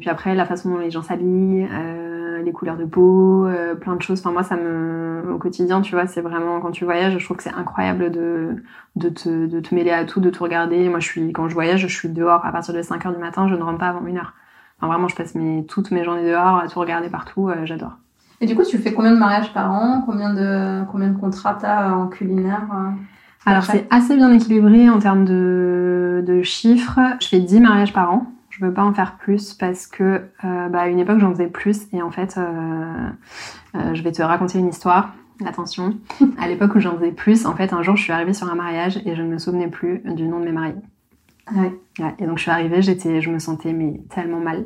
[0.00, 1.68] Puis après, la façon dont les gens s'habillent,
[2.44, 3.46] les couleurs de peau,
[3.80, 4.18] plein de choses.
[4.18, 7.36] Enfin, moi, ça me, au quotidien, tu vois, c'est vraiment quand tu voyages, je trouve
[7.36, 8.56] que c'est incroyable de
[8.96, 10.88] de te, de te mêler à tout, de tout regarder.
[10.88, 13.20] Moi, je suis quand je voyage, je suis dehors à partir de 5 heures du
[13.20, 14.34] matin, je ne rentre pas avant une heure
[14.86, 17.48] vraiment, je passe mes, toutes mes journées dehors à tout regarder partout.
[17.48, 17.92] Euh, j'adore.
[18.40, 20.02] Et du coup, tu fais combien de mariages par an?
[20.04, 22.90] Combien de, combien de contrats t'as en culinaire euh,
[23.46, 26.98] Alors, c'est assez bien équilibré en termes de, de chiffres.
[27.20, 28.26] Je fais 10 mariages par an.
[28.50, 31.46] Je veux pas en faire plus parce que euh, bah, à une époque j'en faisais
[31.46, 32.38] plus et en fait
[33.74, 35.14] je vais te raconter une histoire.
[35.46, 35.96] Attention,
[36.38, 38.54] à l'époque où j'en faisais plus, en fait un jour je suis arrivée sur un
[38.54, 40.74] mariage et je ne me souvenais plus du nom de mes mariés.
[41.50, 41.72] Ouais,
[42.18, 44.64] et donc je suis arrivée, j'étais, je me sentais mais tellement mal.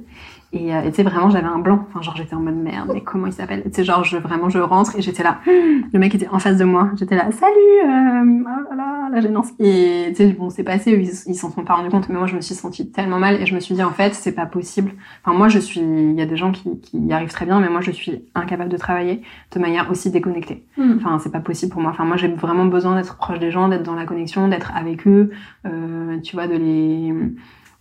[0.57, 1.85] Et euh, tu sais vraiment j'avais un blanc.
[1.89, 2.91] Enfin genre j'étais en mode merde.
[2.95, 3.63] Mais comment il s'appelle?
[3.65, 5.41] Tu sais genre je vraiment je rentre et j'étais là.
[5.47, 6.91] Le mec était en face de moi.
[6.97, 7.55] J'étais là salut.
[7.85, 9.49] Euh, oh là là la gênance.
[9.59, 10.93] Et tu sais bon c'est passé.
[10.93, 12.09] Ils, ils s'en sont pas rendus compte.
[12.09, 14.15] Mais moi je me suis sentie tellement mal et je me suis dit en fait
[14.15, 14.93] c'est pas possible.
[15.25, 15.81] Enfin moi je suis.
[15.81, 18.25] Il y a des gens qui, qui y arrivent très bien mais moi je suis
[18.35, 20.65] incapable de travailler de manière aussi déconnectée.
[20.79, 20.95] Mm.
[20.97, 21.91] Enfin c'est pas possible pour moi.
[21.91, 25.07] Enfin moi j'ai vraiment besoin d'être proche des gens, d'être dans la connexion, d'être avec
[25.07, 25.31] eux.
[25.67, 27.13] Euh, tu vois de les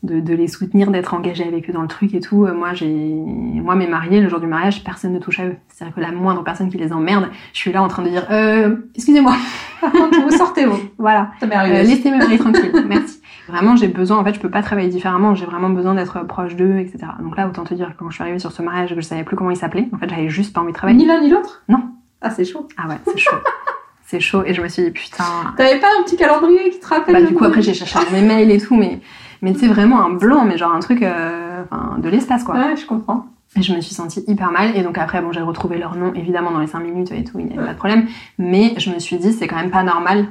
[0.03, 2.45] de, de, les soutenir, d'être engagé avec eux dans le truc et tout.
[2.45, 5.55] Euh, moi, j'ai, moi, mes mariés, le jour du mariage, personne ne touche à eux.
[5.69, 8.27] C'est-à-dire que la moindre personne qui les emmerde, je suis là en train de dire,
[8.31, 9.35] euh, excusez-moi.
[9.81, 10.79] Vous sortez vous.
[10.97, 11.31] Voilà.
[11.39, 11.83] Ça m'est Euh, arrivé.
[11.83, 12.71] laissez-moi marier tranquille.
[12.87, 13.19] Merci.
[13.47, 15.35] Vraiment, j'ai besoin, en fait, je peux pas travailler différemment.
[15.35, 16.99] J'ai vraiment besoin d'être proche d'eux, etc.
[17.21, 19.05] Donc là, autant te dire que quand je suis arrivée sur ce mariage, que je
[19.05, 19.87] savais plus comment il s'appelait.
[19.93, 20.97] En fait, j'avais juste pas envie de travailler.
[20.97, 21.63] Ni l'un ni l'autre?
[21.69, 21.79] Non.
[22.21, 22.67] Ah, c'est chaud.
[22.77, 23.35] Ah ouais, c'est chaud.
[24.07, 24.41] c'est chaud.
[24.47, 25.23] Et je me suis dit, putain,
[25.57, 28.21] T'avais pas un petit calendrier qui te rappelle Bah, du coup, après, j'ai cherché mes
[28.21, 28.99] mails et tout, mais,
[29.45, 32.55] mais tu sais, vraiment un blanc, mais genre un truc, euh, enfin, de l'espace, quoi.
[32.55, 33.27] Ouais, je comprends.
[33.55, 34.75] Et je me suis sentie hyper mal.
[34.75, 37.37] Et donc après, bon, j'ai retrouvé leur nom, évidemment, dans les 5 minutes et tout,
[37.37, 38.07] il n'y avait pas de problème.
[38.39, 40.25] Mais je me suis dit, c'est quand même pas normal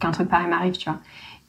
[0.00, 0.98] qu'un truc pareil m'arrive, tu vois.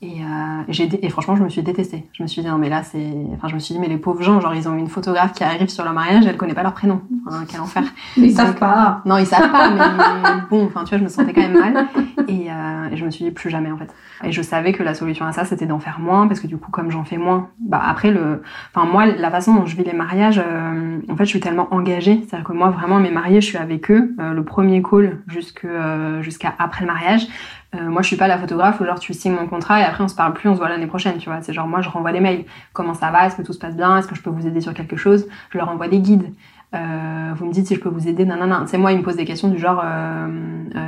[0.03, 2.07] Et, euh, j'ai dé- et franchement, je me suis détestée.
[2.13, 3.05] Je me suis dit, non, mais là, c'est.
[3.35, 5.43] Enfin, je me suis dit, mais les pauvres gens, genre, ils ont une photographe qui
[5.43, 7.01] arrive sur leur mariage, elle connaît pas leur prénom.
[7.27, 7.83] Enfin, quel enfer.
[8.17, 9.01] Ils savent Donc, pas.
[9.05, 11.85] Non, ils savent pas, mais bon, enfin, tu vois, je me sentais quand même mal.
[12.27, 13.93] Et, euh, et je me suis dit, plus jamais, en fait.
[14.23, 16.57] Et je savais que la solution à ça, c'était d'en faire moins, parce que du
[16.57, 18.41] coup, comme j'en fais moins, bah, après, le,
[18.73, 21.67] enfin, moi, la façon dont je vis les mariages, euh, en fait, je suis tellement
[21.71, 22.23] engagée.
[22.27, 25.63] C'est-à-dire que moi, vraiment, mes mariés, je suis avec eux, euh, le premier call jusque,
[25.65, 27.27] euh, jusqu'à après le mariage.
[27.74, 30.03] Euh, moi, je suis pas la photographe où genre tu signes mon contrat et après
[30.03, 31.41] on se parle plus, on se voit l'année prochaine, tu vois.
[31.41, 32.43] C'est genre moi, je renvoie des mails.
[32.74, 33.28] Comment ça va?
[33.28, 33.97] Est-ce que tout se passe bien?
[33.97, 35.28] Est-ce que je peux vous aider sur quelque chose?
[35.51, 36.34] Je leur envoie des guides.
[36.74, 38.63] Euh, vous me dites si je peux vous aider, nanana.
[38.65, 40.28] C'est moi, ils me posent des questions du genre euh,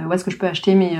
[0.07, 0.97] où est-ce que je peux acheter mes,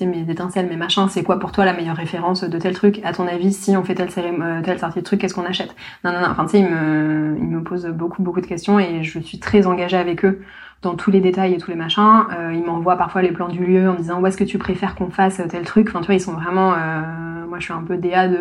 [0.00, 1.08] mes étincelles, mes machins?
[1.08, 3.00] C'est quoi pour toi la meilleure référence de tel truc?
[3.04, 5.74] À ton avis, si on fait telle, telle sortie de truc, qu'est-ce qu'on achète?
[6.04, 6.30] Nanana.
[6.30, 9.38] Enfin, tu sais, ils me, ils me posent beaucoup, beaucoup de questions et je suis
[9.38, 10.42] très engagée avec eux
[10.82, 12.24] dans tous les détails et tous les machins.
[12.36, 14.94] Euh, ils m'envoient parfois les plans du lieu en disant où est-ce que tu préfères
[14.94, 15.88] qu'on fasse tel truc?
[15.88, 16.74] Enfin, tu vois, ils sont vraiment.
[16.74, 18.40] euh, moi, je suis un peu DA de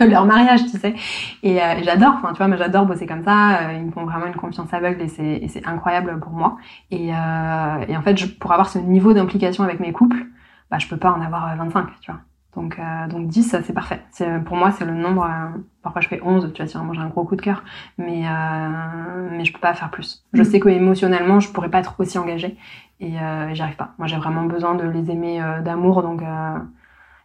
[0.00, 0.94] leur mariage, tu sais.
[1.42, 3.58] Et, euh, j'adore, enfin, tu vois, moi j'adore bosser comme ça.
[3.58, 6.58] Euh, ils me font vraiment une confiance aveugle et c'est, incroyable pour moi.
[6.90, 10.26] Et, et en fait, pour avoir ce niveau d'implication avec mes couples,
[10.70, 12.20] bah, je peux pas en avoir 25, tu vois.
[12.56, 14.00] Donc, euh, donc 10, c'est parfait.
[14.10, 15.24] C'est, pour moi, c'est le nombre.
[15.24, 17.62] Euh, parfois, je fais 11, tu vois, si vraiment j'ai un gros coup de cœur.
[17.98, 20.24] Mais, euh, mais je peux pas faire plus.
[20.32, 20.44] Je mm.
[20.44, 22.56] sais que émotionnellement, je pourrais pas être aussi engagée.
[22.98, 23.92] Et euh, j'y arrive pas.
[23.98, 26.02] Moi, j'ai vraiment besoin de les aimer euh, d'amour.
[26.02, 26.58] Donc, euh,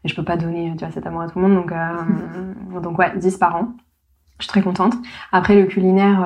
[0.04, 1.56] et je peux pas donner tu vois, cet amour à tout le monde.
[1.56, 1.74] Donc,
[2.84, 3.70] donc ouais, 10 par an.
[4.38, 4.96] Je suis très contente.
[5.32, 6.24] Après, le culinaire.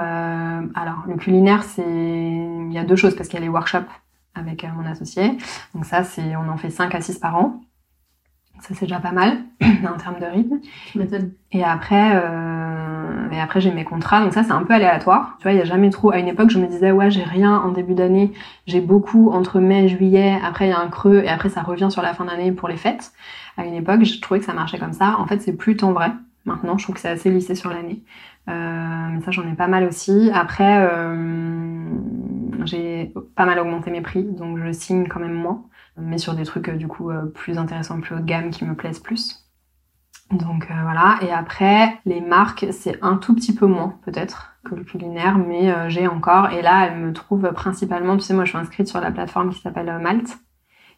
[0.73, 1.83] alors, le culinaire, c'est.
[1.83, 3.91] Il y a deux choses parce qu'il y a les workshops
[4.33, 5.37] avec mon associé.
[5.75, 7.61] Donc, ça, c'est on en fait 5 à 6 par an.
[8.61, 10.59] Ça, c'est déjà pas mal en termes de rythme.
[11.51, 14.21] Et après, euh, et après j'ai mes contrats.
[14.23, 15.35] Donc ça, c'est un peu aléatoire.
[15.39, 16.11] Tu vois, il y a jamais trop.
[16.11, 18.31] À une époque, je me disais ouais, j'ai rien en début d'année.
[18.65, 20.39] J'ai beaucoup entre mai, juillet.
[20.43, 22.67] Après, il y a un creux et après, ça revient sur la fin d'année pour
[22.67, 23.11] les fêtes.
[23.57, 25.15] À une époque, je trouvais que ça marchait comme ça.
[25.19, 26.11] En fait, c'est plus tant vrai.
[26.45, 28.03] Maintenant, je trouve que c'est assez lissé sur l'année.
[28.49, 30.29] Euh, mais ça, j'en ai pas mal aussi.
[30.33, 31.85] Après, euh,
[32.65, 35.63] j'ai pas mal augmenté mes prix, donc je signe quand même moins
[35.97, 38.65] mais sur des trucs euh, du coup euh, plus intéressants, plus haut de gamme qui
[38.65, 39.41] me plaisent plus.
[40.31, 44.73] Donc euh, voilà, et après les marques c'est un tout petit peu moins peut-être que
[44.73, 46.49] le culinaire, mais j'ai encore.
[46.51, 49.51] Et là elle me trouve principalement, tu sais moi je suis inscrite sur la plateforme
[49.51, 50.37] qui s'appelle Malte.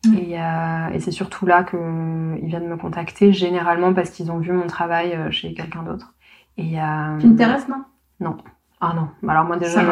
[0.06, 0.14] Mm.
[0.14, 4.68] Et, et c'est surtout là qu'ils viennent me contacter, généralement parce qu'ils ont vu mon
[4.68, 6.14] travail chez quelqu'un d'autre.
[6.56, 7.84] Et Pinterest non
[8.22, 8.38] Non.
[8.80, 9.10] Ah non.
[9.30, 9.84] Alors moi déjà,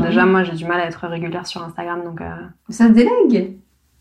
[0.00, 2.22] déjà moi j'ai du mal à être régulière sur Instagram donc.
[2.70, 3.58] Ça se délègue.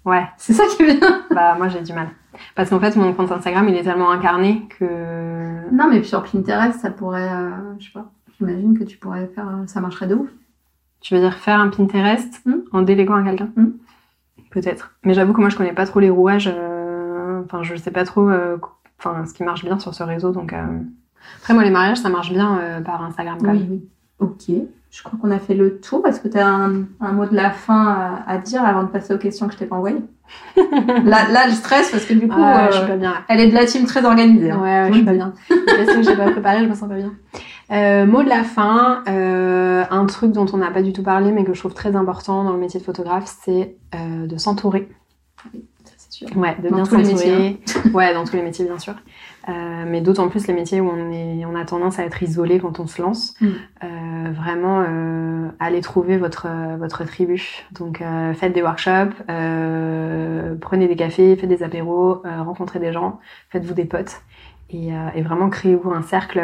[0.07, 0.25] Ouais.
[0.37, 1.25] C'est ça qui est bien.
[1.31, 2.07] bah, moi, j'ai du mal.
[2.55, 5.69] Parce qu'en fait, mon compte Instagram, il est tellement incarné que.
[5.71, 7.29] Non, mais sur Pinterest, ça pourrait.
[7.29, 8.09] Euh, je sais pas.
[8.37, 9.47] J'imagine que tu pourrais faire.
[9.47, 10.29] Euh, ça marcherait de ouf.
[11.01, 13.71] Tu veux dire faire un Pinterest hmm en déléguant à quelqu'un hmm
[14.49, 14.95] Peut-être.
[15.03, 16.51] Mais j'avoue que moi, je connais pas trop les rouages.
[16.51, 18.29] Euh, enfin, je sais pas trop.
[18.99, 20.31] Enfin, ce qui marche bien sur ce réseau.
[20.31, 20.53] Donc.
[21.39, 23.89] Après, moi, les mariages, ça marche bien par Instagram quand oui, Oui.
[24.19, 24.55] Ok.
[24.97, 26.07] Je crois qu'on a fait le tour.
[26.07, 29.19] Est-ce que tu as un, mot de la fin à, dire avant de passer aux
[29.19, 30.01] questions que je t'ai pas envoyées?
[30.57, 33.13] Là, là, je stresse parce que du coup, euh, je suis pas bien.
[33.29, 34.49] elle est de la team très organisée.
[34.49, 34.59] Hein.
[34.59, 35.33] Ouais, je suis pas bien.
[35.47, 37.13] Parce que j'ai pas préparé, je me sens pas bien.
[37.71, 41.31] Euh, mot de la fin, euh, un truc dont on n'a pas du tout parlé,
[41.31, 44.89] mais que je trouve très important dans le métier de photographe, c'est euh, de s'entourer.
[45.85, 46.37] C'est sûr.
[46.37, 47.59] Ouais, de bien s'entourer.
[47.85, 47.89] Hein.
[47.93, 48.95] ouais, dans tous les métiers, bien sûr.
[49.49, 52.59] Euh, mais d'autant plus les métiers où on, est, on a tendance à être isolé
[52.59, 53.35] quand on se lance.
[53.39, 53.47] Mm.
[53.47, 57.41] Euh, vraiment, euh, allez trouver votre, votre tribu.
[57.71, 63.19] Donc, euh, faites des workshops, euh, prenez des cafés, faites des apéros, rencontrez des gens,
[63.49, 64.21] faites-vous des potes.
[64.69, 66.41] Et, et vraiment, créez-vous un cercle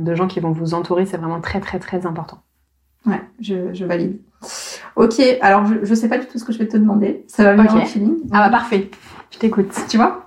[0.00, 1.06] de gens qui vont vous entourer.
[1.06, 2.40] C'est vraiment très, très, très important.
[3.06, 4.18] Ouais, je, je valide.
[4.96, 7.24] Ok, alors je, je sais pas du tout ce que je vais te demander.
[7.28, 7.86] Ça va venir okay.
[7.86, 8.16] feeling.
[8.32, 8.90] Ah bah parfait.
[9.30, 9.72] Je t'écoute.
[9.88, 10.26] Tu vois?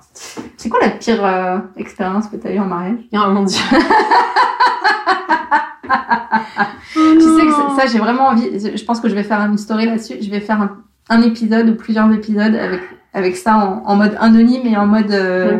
[0.57, 2.99] C'est quoi la pire euh, expérience que tu as eue en mariage?
[3.13, 3.59] Oh mon dieu
[6.93, 8.77] Tu sais que ça, j'ai vraiment envie.
[8.77, 10.15] Je pense que je vais faire une story là-dessus.
[10.21, 10.69] Je vais faire
[11.09, 12.81] un, épisode ou plusieurs épisodes avec,
[13.13, 15.11] avec ça en, mode anonyme et en mode.
[15.11, 15.59] Euh,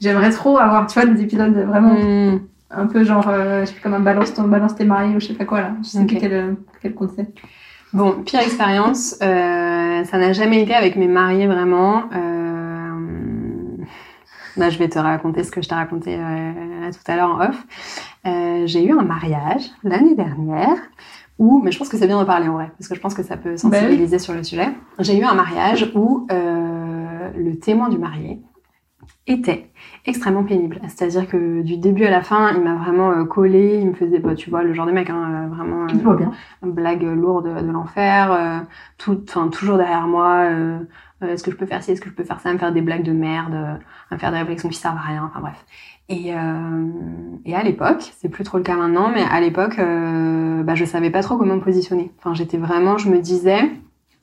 [0.00, 1.94] j'aimerais trop avoir, tu vois, des épisodes vraiment.
[1.94, 2.40] Hmm.
[2.74, 5.26] Un peu genre, euh, je sais comme un balance, ton, balance tes mariés ou je
[5.26, 5.72] sais pas quoi là.
[5.82, 7.38] Je sais plus quel, quel concept.
[7.92, 12.04] Bon, pire expérience, ça n'a jamais été avec mes mariés vraiment.
[14.56, 17.48] Bah, je vais te raconter ce que je t'ai raconté euh, tout à l'heure en
[17.48, 17.66] off.
[18.26, 20.76] Euh, j'ai eu un mariage l'année dernière
[21.38, 23.14] où, mais je pense que c'est bien de parler en vrai, parce que je pense
[23.14, 24.68] que ça peut sensibiliser bah sur le sujet.
[24.98, 28.40] J'ai eu un mariage où euh, le témoin du marié
[29.26, 29.70] était
[30.04, 30.80] extrêmement pénible.
[30.88, 34.34] C'est-à-dire que du début à la fin, il m'a vraiment collé, il me faisait, bah,
[34.34, 38.66] tu vois, le genre de mec, hein, vraiment une blague lourde de, l'enfer,
[38.98, 40.48] tout, toujours derrière moi.
[41.22, 42.82] Est-ce que je peux faire ci, est-ce que je peux faire ça, me faire des
[42.82, 45.24] blagues de merde, à me faire des réflexions qui servent à rien.
[45.24, 45.64] Enfin bref.
[46.08, 46.32] Et,
[47.44, 50.84] et à l'époque, c'est plus trop le cas maintenant, mais à l'époque, euh, bah, je
[50.84, 52.12] savais pas trop comment me positionner.
[52.18, 53.70] Enfin, j'étais vraiment, je me disais,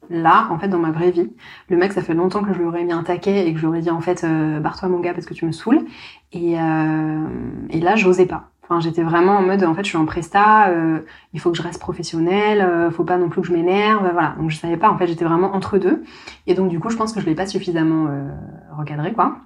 [0.10, 1.32] là, en fait, dans ma vraie vie,
[1.70, 3.64] le mec, ça fait longtemps que je lui aurais mis un taquet et que je
[3.64, 5.86] lui aurais dit, en fait, euh, barre-toi mon gars parce que tu me saoules.
[6.32, 7.28] Et, euh,
[7.70, 8.50] et là, j'osais pas.
[8.70, 11.00] Enfin, j'étais vraiment en mode, en fait, je suis en presta, euh,
[11.34, 14.36] il faut que je reste professionnelle, euh, faut pas non plus que je m'énerve, voilà.
[14.38, 16.04] Donc, je savais pas, en fait, j'étais vraiment entre deux.
[16.46, 18.30] Et donc, du coup, je pense que je l'ai pas suffisamment euh,
[18.78, 19.38] recadré, quoi.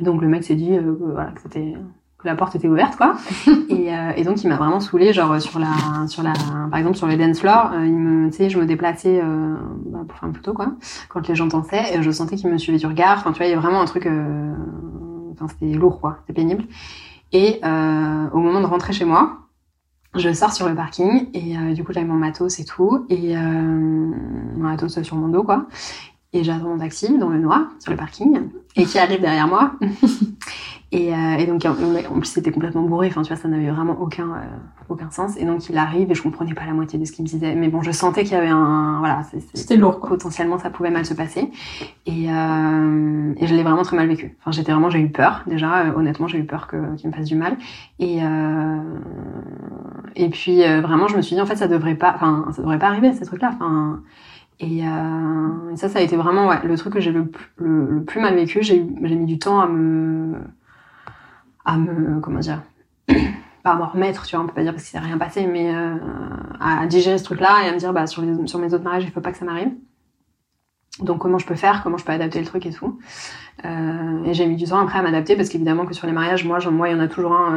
[0.00, 1.74] Donc, le mec s'est dit, euh, voilà, que c'était
[2.18, 3.14] que la porte était ouverte quoi
[3.68, 6.32] et, euh, et donc il m'a vraiment saoulé genre sur la sur la
[6.68, 9.54] par exemple sur les dance floor euh, il me tu sais je me déplaçais euh,
[9.86, 10.72] bah, pour faire une photo quoi
[11.08, 13.46] quand les gens dansaient et je sentais qu'il me suivait du regard enfin tu vois
[13.46, 14.52] il y a vraiment un truc euh,
[15.32, 16.64] enfin c'était lourd quoi c'était pénible
[17.32, 19.38] et euh, au moment de rentrer chez moi
[20.14, 23.06] je sors sur le parking et du coup j'avais mon matos et tout.
[23.10, 24.14] Et mon
[24.56, 25.66] matos sur mon dos quoi.
[26.32, 29.72] Et j'attends mon taxi dans le noir sur le parking et qui arrive derrière moi
[30.90, 33.08] Et, euh, et donc, en plus, c'était complètement bourré.
[33.08, 34.44] Enfin, tu vois, ça n'avait vraiment aucun, euh,
[34.88, 35.36] aucun sens.
[35.36, 37.54] Et donc, il arrive et je comprenais pas la moitié de ce qu'il me disait.
[37.54, 39.22] Mais bon, je sentais qu'il y avait un, voilà,
[39.52, 40.00] c'était lourd.
[40.00, 40.10] Quoi.
[40.10, 41.50] Potentiellement, ça pouvait mal se passer.
[42.06, 44.34] Et, euh, et je l'ai vraiment très mal vécu.
[44.40, 45.42] Enfin, j'étais vraiment, j'ai eu peur.
[45.46, 47.58] Déjà, euh, honnêtement, j'ai eu peur que qu'il me fasse du mal.
[47.98, 48.78] Et euh,
[50.16, 52.78] et puis vraiment, je me suis dit en fait, ça devrait pas, enfin, ça devrait
[52.78, 53.50] pas arriver ces trucs-là.
[53.54, 54.00] Enfin.
[54.60, 58.04] Et, euh, ça, ça a été vraiment ouais, le truc que j'ai le, le, le,
[58.04, 58.62] plus mal vécu.
[58.62, 60.34] J'ai mis du temps à me
[61.68, 62.62] à me comment dire
[63.62, 65.46] pas à m'en remettre tu vois on peut pas dire parce qu'il s'est rien passé
[65.46, 65.94] mais euh,
[66.60, 69.04] à digérer ce truc là et à me dire bah sur les mes autres mariages
[69.04, 69.70] il faut pas que ça m'arrive.
[71.00, 72.98] Donc comment je peux faire comment je peux adapter le truc et tout.
[73.64, 76.44] Euh, et j'ai mis du temps après à m'adapter parce qu'évidemment que sur les mariages
[76.44, 77.54] moi moi il y en a toujours un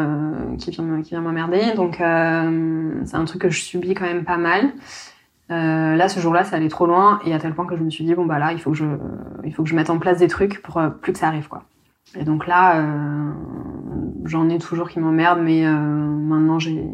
[0.52, 1.74] euh, qui vient m'emmerder.
[1.76, 4.74] Donc euh, c'est un truc que je subis quand même pas mal.
[5.50, 7.90] Euh, là, ce jour-là, ça allait trop loin et à tel point que je me
[7.90, 8.86] suis dit bon bah là, il faut que je,
[9.44, 11.64] il faut que je mette en place des trucs pour plus que ça arrive quoi.
[12.20, 13.32] Et donc là, euh,
[14.26, 16.86] j'en ai toujours qui m'emmerdent, mais euh, maintenant j'ai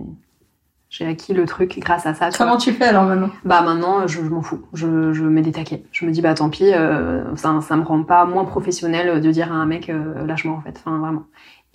[0.89, 2.29] j'ai acquis le truc grâce à ça.
[2.37, 3.29] Comment tu fais alors maintenant?
[3.43, 4.61] Bah maintenant, je, je m'en fous.
[4.73, 5.83] Je, je mets des taquets.
[5.91, 9.31] Je me dis bah tant pis, euh, ça, ça me rend pas moins professionnel de
[9.31, 10.81] dire à un mec euh, lâche-moi en fait.
[10.83, 11.23] Enfin vraiment.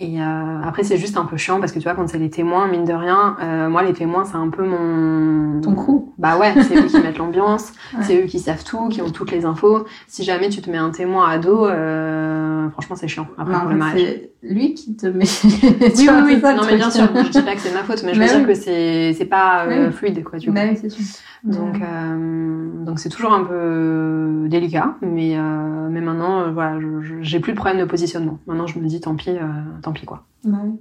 [0.03, 2.28] Et euh, après, c'est juste un peu chiant parce que tu vois, quand c'est les
[2.28, 5.61] témoins, mine de rien, euh, moi, les témoins, c'est un peu mon.
[5.61, 9.01] Ton crew Bah ouais, c'est eux qui mettent l'ambiance, c'est eux qui savent tout, qui
[9.01, 9.84] ont toutes les infos.
[10.09, 13.26] Si jamais tu te mets un témoin à dos, euh, franchement, c'est chiant.
[13.36, 15.24] Après, non, C'est lui qui te met.
[15.44, 15.50] oui,
[15.98, 16.40] oui, oui.
[16.42, 18.46] non, mais bien sûr, je dis pas que c'est ma faute, mais je veux dire
[18.46, 20.38] que c'est, c'est pas euh, fluide, quoi.
[20.48, 21.04] Bah oui, c'est sûr.
[21.44, 26.78] Donc, euh, donc c'est toujours un peu délicat, mais euh, mais maintenant, euh, voilà,
[27.20, 28.38] j'ai plus de problème de positionnement.
[28.46, 29.46] Maintenant, je me dis tant pis, euh,
[29.82, 30.24] tant pis quoi.
[30.44, 30.80] Bah oui.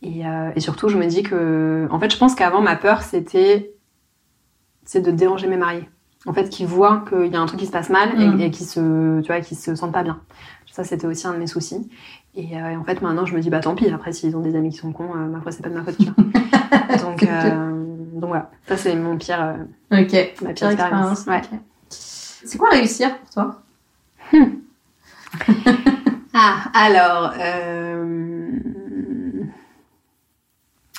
[0.00, 3.02] Et, euh, et surtout, je me dis que, en fait, je pense qu'avant ma peur,
[3.02, 3.72] c'était
[4.84, 5.88] c'est de déranger mes mariés.
[6.26, 8.40] En fait, qu'ils voient qu'il y a un truc qui se passe mal et, mmh.
[8.40, 10.20] et qui se, tu vois, qui se sentent pas bien.
[10.78, 11.90] Ça, c'était aussi un de mes soucis.
[12.36, 13.88] Et, et, en fait, maintenant, je me dis bah tant pis.
[13.88, 15.96] Après, s'ils ont des amis qui sont cons, ma foi, c'est pas de ma faute.
[15.98, 16.96] Tu vois.
[17.02, 17.24] donc
[18.18, 19.42] donc voilà, ça c'est mon pire.
[19.42, 20.42] Euh, ok.
[20.42, 21.26] Ma pire, expérience.
[21.26, 21.38] Ouais.
[21.38, 21.60] Okay.
[21.88, 23.62] C'est quoi réussir pour toi?
[24.32, 24.44] Hmm.
[26.40, 27.32] Ah, alors.
[27.40, 28.60] Euh...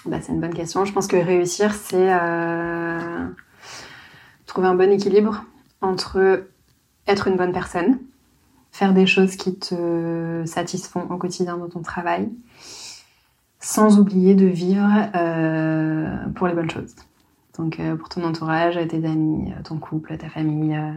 [0.06, 0.84] Bah, c'est une bonne question.
[0.84, 3.28] Je pense que réussir, c'est euh...
[4.48, 5.46] trouver un bon équilibre
[5.80, 6.46] entre
[7.08, 8.00] être une bonne personne,
[8.80, 12.30] faire des choses qui te satisfont au quotidien dans ton travail,
[13.60, 16.96] sans oublier de vivre euh, pour les bonnes choses.
[17.58, 20.74] Donc euh, pour ton entourage, tes amis, euh, ton couple, ta famille.
[20.74, 20.94] Euh,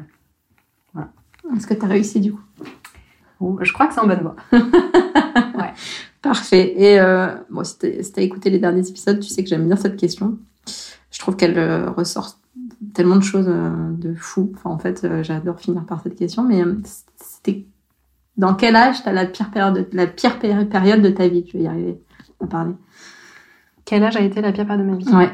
[0.94, 1.10] voilà.
[1.56, 2.42] Est-ce que tu as réussi du coup?
[3.62, 4.36] Je crois que c'est en bonne voie.
[4.52, 5.72] ouais.
[6.22, 6.80] Parfait.
[6.80, 7.00] Et
[7.50, 10.38] bon, si tu as écouté les derniers épisodes, tu sais que j'aime bien cette question.
[11.10, 11.58] Je trouve qu'elle
[11.88, 12.38] ressort
[12.94, 14.52] tellement de choses de fou.
[14.54, 16.44] Enfin, en fait, j'adore finir par cette question.
[16.44, 16.62] Mais
[17.16, 17.66] c'était
[18.36, 21.44] dans quel âge tu as la pire période, de, la pire période de ta vie?
[21.44, 22.00] Tu vas y arriver
[22.40, 22.74] à parler.
[23.84, 25.08] Quel âge a été la pire période de ma vie?
[25.14, 25.30] Ouais.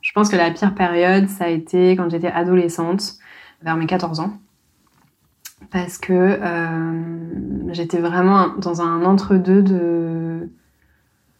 [0.00, 3.14] Je pense que la pire période, ça a été quand j'étais adolescente,
[3.62, 4.32] vers mes 14 ans.
[5.70, 10.50] Parce que euh, j'étais vraiment dans un entre-deux de...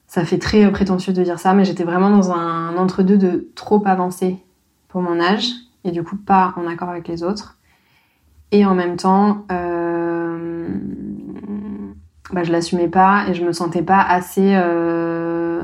[0.07, 3.83] Ça fait très prétentieux de dire ça, mais j'étais vraiment dans un entre-deux de trop
[3.87, 4.45] avancé
[4.89, 5.51] pour mon âge,
[5.85, 7.60] et du coup pas en accord avec les autres.
[8.53, 10.69] Et en même temps, euh,
[12.33, 14.55] bah, je l'assumais pas et je me sentais pas assez...
[14.55, 15.61] Euh,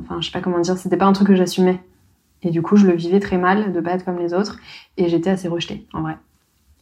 [0.00, 1.80] enfin, je sais pas comment dire, c'était pas un truc que j'assumais.
[2.42, 4.58] Et du coup, je le vivais très mal de pas être comme les autres.
[4.96, 6.16] Et j'étais assez rejetée, en vrai.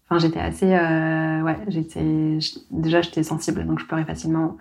[0.08, 2.38] Enfin, j'étais assez, euh, ouais, j'étais,
[2.70, 4.56] déjà, j'étais sensible, donc je pleurais facilement.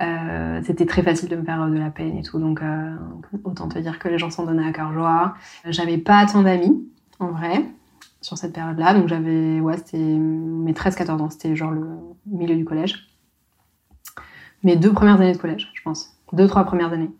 [0.00, 2.96] Euh, c'était très facile de me faire de la peine et tout, donc euh,
[3.44, 5.34] autant te dire que les gens s'en donnaient à cœur joie.
[5.66, 6.84] J'avais pas tant d'amis,
[7.20, 7.64] en vrai,
[8.20, 11.86] sur cette période-là, donc j'avais, ouais, c'était mes 13-14 ans, c'était genre le
[12.26, 13.08] milieu du collège.
[14.64, 16.16] Mes deux premières années de collège, je pense.
[16.32, 17.10] Deux, trois premières années.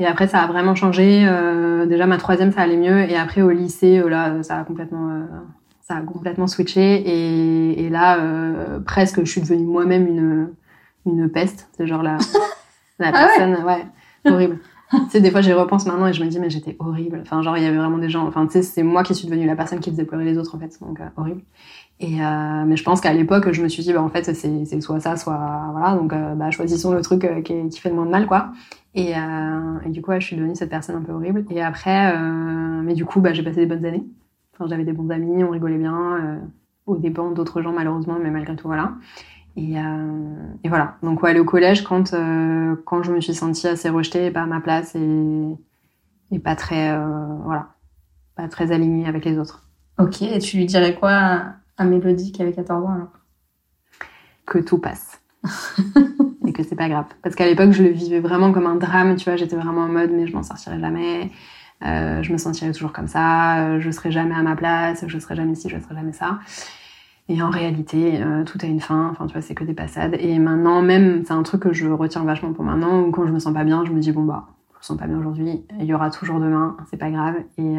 [0.00, 1.26] Et après, ça a vraiment changé.
[1.26, 3.08] Euh, déjà, ma troisième, ça allait mieux.
[3.08, 5.24] Et après, au lycée, euh, là, ça a complètement, euh,
[5.80, 6.80] ça a complètement switché.
[6.82, 10.48] Et, et là, euh, presque, je suis devenue moi-même une,
[11.06, 11.68] une peste.
[11.76, 12.18] C'est genre la,
[12.98, 13.86] la Ah personne, ouais,
[14.24, 14.58] horrible.
[15.10, 17.20] Sais, des fois, j'y repense maintenant et je me dis, mais j'étais horrible.
[17.22, 18.26] Enfin, genre, il y avait vraiment des gens.
[18.26, 20.54] Enfin, tu sais, c'est moi qui suis devenue la personne qui faisait pleurer les autres,
[20.54, 20.78] en fait.
[20.80, 21.42] Donc, horrible.
[22.00, 24.64] Et euh, mais je pense qu'à l'époque, je me suis dit, bah, en fait, c'est,
[24.64, 25.96] c'est soit ça, soit voilà.
[25.96, 28.52] Donc, euh, bah, choisissons le truc euh, qui, qui, fait le moins de mal, quoi.
[28.94, 31.44] Et, euh, et du coup, je suis devenue cette personne un peu horrible.
[31.50, 34.04] Et après, euh, mais du coup, bah, j'ai passé des bonnes années.
[34.54, 36.40] Enfin, j'avais des bons amis, on rigolait bien, euh,
[36.86, 38.94] aux dépens d'autres gens malheureusement, mais malgré tout, voilà.
[39.58, 39.74] Et,
[40.62, 40.96] et voilà.
[41.02, 42.14] Donc, ouais, le collège, quand
[42.84, 45.58] quand je me suis sentie assez rejetée, pas à ma place et
[46.30, 46.96] et pas très
[47.44, 47.74] voilà,
[48.36, 49.68] pas très alignée avec les autres.
[49.98, 50.22] Ok.
[50.22, 51.42] Et tu lui dirais quoi
[51.76, 53.12] à Mélodie qui avait 14 ans alors?
[54.46, 55.20] Que tout passe.
[56.46, 57.06] et que c'est pas grave.
[57.22, 59.88] Parce qu'à l'époque, je le vivais vraiment comme un drame, tu vois, j'étais vraiment en
[59.88, 61.30] mode, mais je m'en sortirai jamais.
[61.84, 65.18] Euh, je me sentirai toujours comme ça, euh, je serai jamais à ma place, je
[65.18, 66.40] serai jamais ci, je serai jamais ça.
[67.28, 69.08] Et en réalité, euh, tout a une fin.
[69.10, 70.16] Enfin, tu vois, c'est que des passades.
[70.18, 73.02] Et maintenant, même, c'est un truc que je retiens vachement pour maintenant.
[73.02, 74.96] Où quand je me sens pas bien, je me dis bon bah, je me sens
[74.96, 75.64] pas bien aujourd'hui.
[75.78, 76.76] Il y aura toujours demain.
[76.90, 77.34] C'est pas grave.
[77.58, 77.76] Et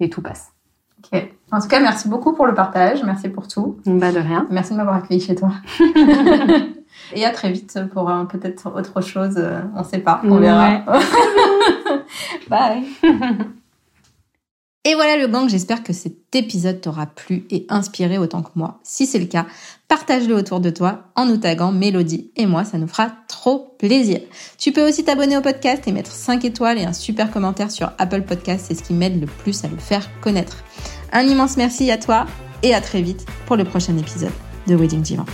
[0.00, 0.52] et tout passe.
[0.98, 1.28] Ok.
[1.52, 3.04] En tout cas, merci beaucoup pour le partage.
[3.04, 3.78] Merci pour tout.
[3.86, 4.46] Bah de rien.
[4.50, 5.52] Merci de m'avoir accueilli chez toi.
[7.14, 9.40] et à très vite pour peut-être autre chose.
[9.76, 10.20] On sait pas.
[10.24, 10.80] On verra.
[12.48, 12.84] Bye.
[14.86, 18.80] Et voilà le gang, j'espère que cet épisode t'aura plu et inspiré autant que moi.
[18.82, 19.44] Si c'est le cas,
[19.88, 24.20] partage-le autour de toi en nous taguant Mélodie et moi, ça nous fera trop plaisir.
[24.56, 27.92] Tu peux aussi t'abonner au podcast et mettre 5 étoiles et un super commentaire sur
[27.98, 30.64] Apple Podcast, c'est ce qui m'aide le plus à le faire connaître.
[31.12, 32.24] Un immense merci à toi
[32.62, 34.32] et à très vite pour le prochain épisode
[34.66, 35.26] de Wedding Divan.